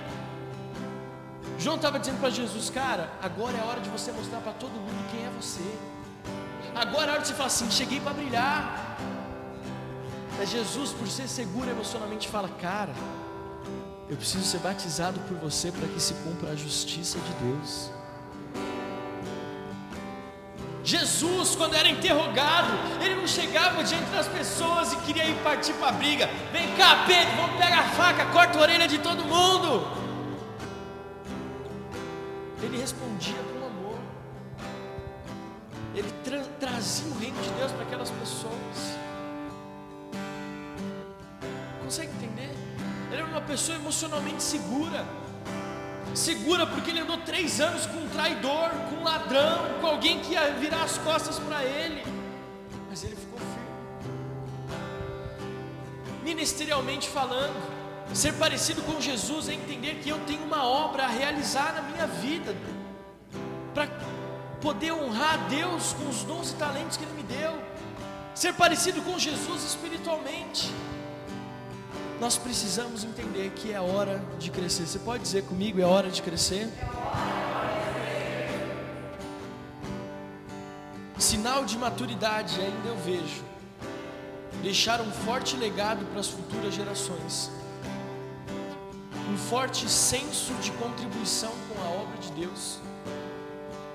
[1.64, 4.72] João estava dizendo para Jesus, cara, agora é a hora de você mostrar para todo
[4.72, 5.64] mundo quem é você.
[6.74, 8.98] Agora é a hora de você falar assim, cheguei para brilhar.
[10.36, 12.92] Mas Jesus, por ser seguro emocionalmente, fala: Cara,
[14.10, 17.90] eu preciso ser batizado por você para que se cumpra a justiça de Deus.
[20.84, 25.88] Jesus, quando era interrogado, ele não chegava diante das pessoas e queria ir partir para
[25.88, 26.28] a briga.
[26.52, 30.03] Vem cá, Pedro, vamos pegar a faca, corta a orelha de todo mundo.
[32.64, 33.98] Ele respondia com amor.
[35.94, 38.96] Ele tra trazia o reino de Deus para aquelas pessoas.
[41.82, 42.50] Consegue entender?
[43.12, 45.04] Ele era uma pessoa emocionalmente segura.
[46.14, 50.32] Segura porque ele andou três anos com um traidor, com um ladrão, com alguém que
[50.32, 52.02] ia virar as costas para ele.
[52.88, 53.54] Mas ele ficou firme.
[56.22, 57.73] Ministerialmente falando,
[58.12, 62.06] ser parecido com Jesus é entender que eu tenho uma obra a realizar na minha
[62.06, 62.54] vida,
[63.72, 63.88] para
[64.60, 67.52] poder honrar a Deus com os dons e talentos que Ele me deu.
[68.34, 70.72] Ser parecido com Jesus espiritualmente
[72.20, 74.86] nós precisamos entender que é hora de crescer.
[74.86, 76.68] Você pode dizer comigo, é hora de crescer?
[81.18, 83.42] Sinal de maturidade ainda eu vejo.
[84.62, 87.50] Deixar um forte legado para as futuras gerações.
[89.34, 92.78] Um forte senso de contribuição com a obra de Deus.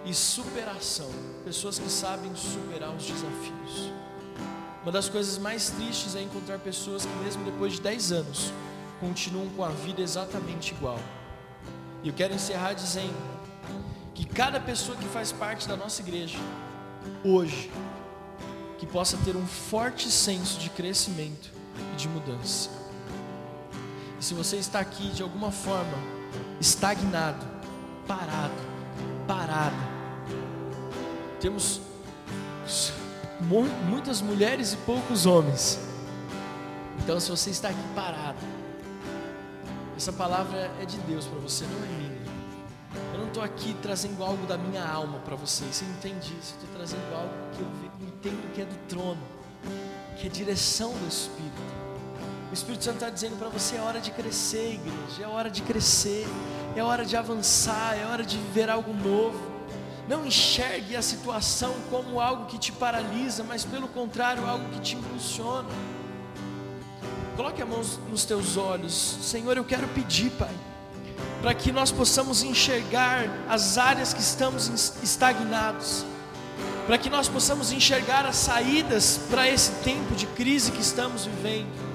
[0.03, 1.09] E superação.
[1.45, 3.93] Pessoas que sabem superar os desafios.
[4.83, 8.51] Uma das coisas mais tristes é encontrar pessoas que, mesmo depois de 10 anos,
[8.99, 10.99] continuam com a vida exatamente igual.
[12.03, 13.15] E eu quero encerrar dizendo
[14.13, 16.37] que cada pessoa que faz parte da nossa igreja,
[17.23, 17.71] hoje,
[18.77, 21.49] que possa ter um forte senso de crescimento
[21.93, 22.78] e de mudança.
[24.19, 25.97] E se você está aqui de alguma forma
[26.59, 27.45] estagnado,
[28.05, 28.53] parado,
[29.25, 29.75] parado,
[31.39, 31.81] temos
[33.87, 35.79] muitas mulheres e poucos homens.
[36.99, 38.37] Então, se você está aqui parado,
[39.95, 42.19] essa palavra é de Deus para você, não é minha.
[43.13, 46.55] Eu não estou aqui trazendo algo da minha alma para você, você entende isso?
[46.55, 49.21] Estou trazendo algo que eu entendo que é do trono,
[50.17, 51.78] que é direção do Espírito.
[52.49, 55.61] O Espírito Santo está dizendo para você: é hora de crescer, igreja, é hora de
[55.61, 56.27] crescer,
[56.75, 59.39] é hora de avançar, é hora de viver algo novo.
[60.07, 64.95] Não enxergue a situação como algo que te paralisa, mas pelo contrário, algo que te
[64.95, 65.69] impulsiona.
[67.35, 69.55] Coloque a mão nos teus olhos, Senhor.
[69.55, 70.53] Eu quero pedir, Pai,
[71.43, 76.03] para que nós possamos enxergar as áreas que estamos estagnados,
[76.87, 81.88] para que nós possamos enxergar as saídas para esse tempo de crise que estamos vivendo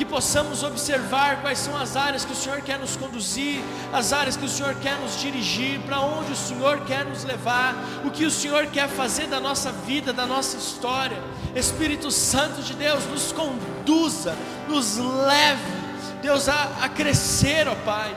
[0.00, 3.60] que possamos observar quais são as áreas que o Senhor quer nos conduzir,
[3.92, 7.74] as áreas que o Senhor quer nos dirigir, para onde o Senhor quer nos levar,
[8.02, 11.18] o que o Senhor quer fazer da nossa vida, da nossa história.
[11.54, 14.34] Espírito Santo de Deus, nos conduza,
[14.66, 15.70] nos leve,
[16.22, 18.16] Deus, a, a crescer, ó Pai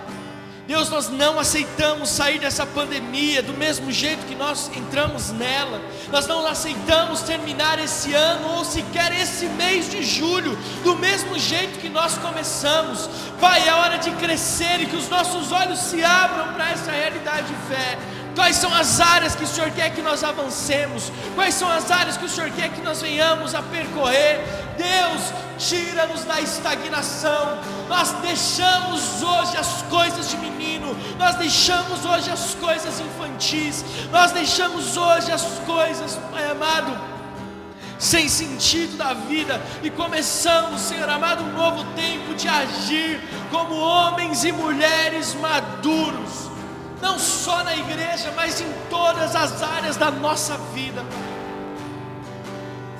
[0.66, 5.82] Deus, nós não aceitamos sair dessa pandemia do mesmo jeito que nós entramos nela.
[6.10, 11.80] Nós não aceitamos terminar esse ano ou sequer esse mês de julho do mesmo jeito
[11.80, 13.10] que nós começamos.
[13.42, 17.48] Pai, é hora de crescer e que os nossos olhos se abram para essa realidade
[17.48, 17.98] de fé.
[18.36, 21.12] Quais são as áreas que o Senhor quer que nós avancemos?
[21.36, 24.42] Quais são as áreas que o Senhor quer que nós venhamos a percorrer?
[24.76, 27.60] Deus, tira-nos da estagnação.
[27.88, 34.98] Nós deixamos hoje as coisas de menino, nós deixamos hoje as coisas infantis, nós deixamos
[34.98, 37.00] hoje as coisas, Pai amado,
[38.00, 43.22] sem sentido da vida e começamos, Senhor amado, um novo tempo de agir
[43.52, 46.53] como homens e mulheres maduros
[47.04, 51.04] não só na igreja, mas em todas as áreas da nossa vida.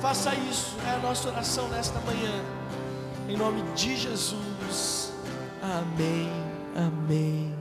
[0.00, 2.44] Faça isso, é a nossa oração nesta manhã,
[3.26, 5.10] em nome de Jesus.
[5.62, 6.30] Amém,
[6.76, 7.56] amém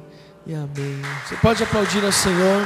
[0.45, 1.01] e amém.
[1.25, 2.61] Você pode aplaudir ao Senhor.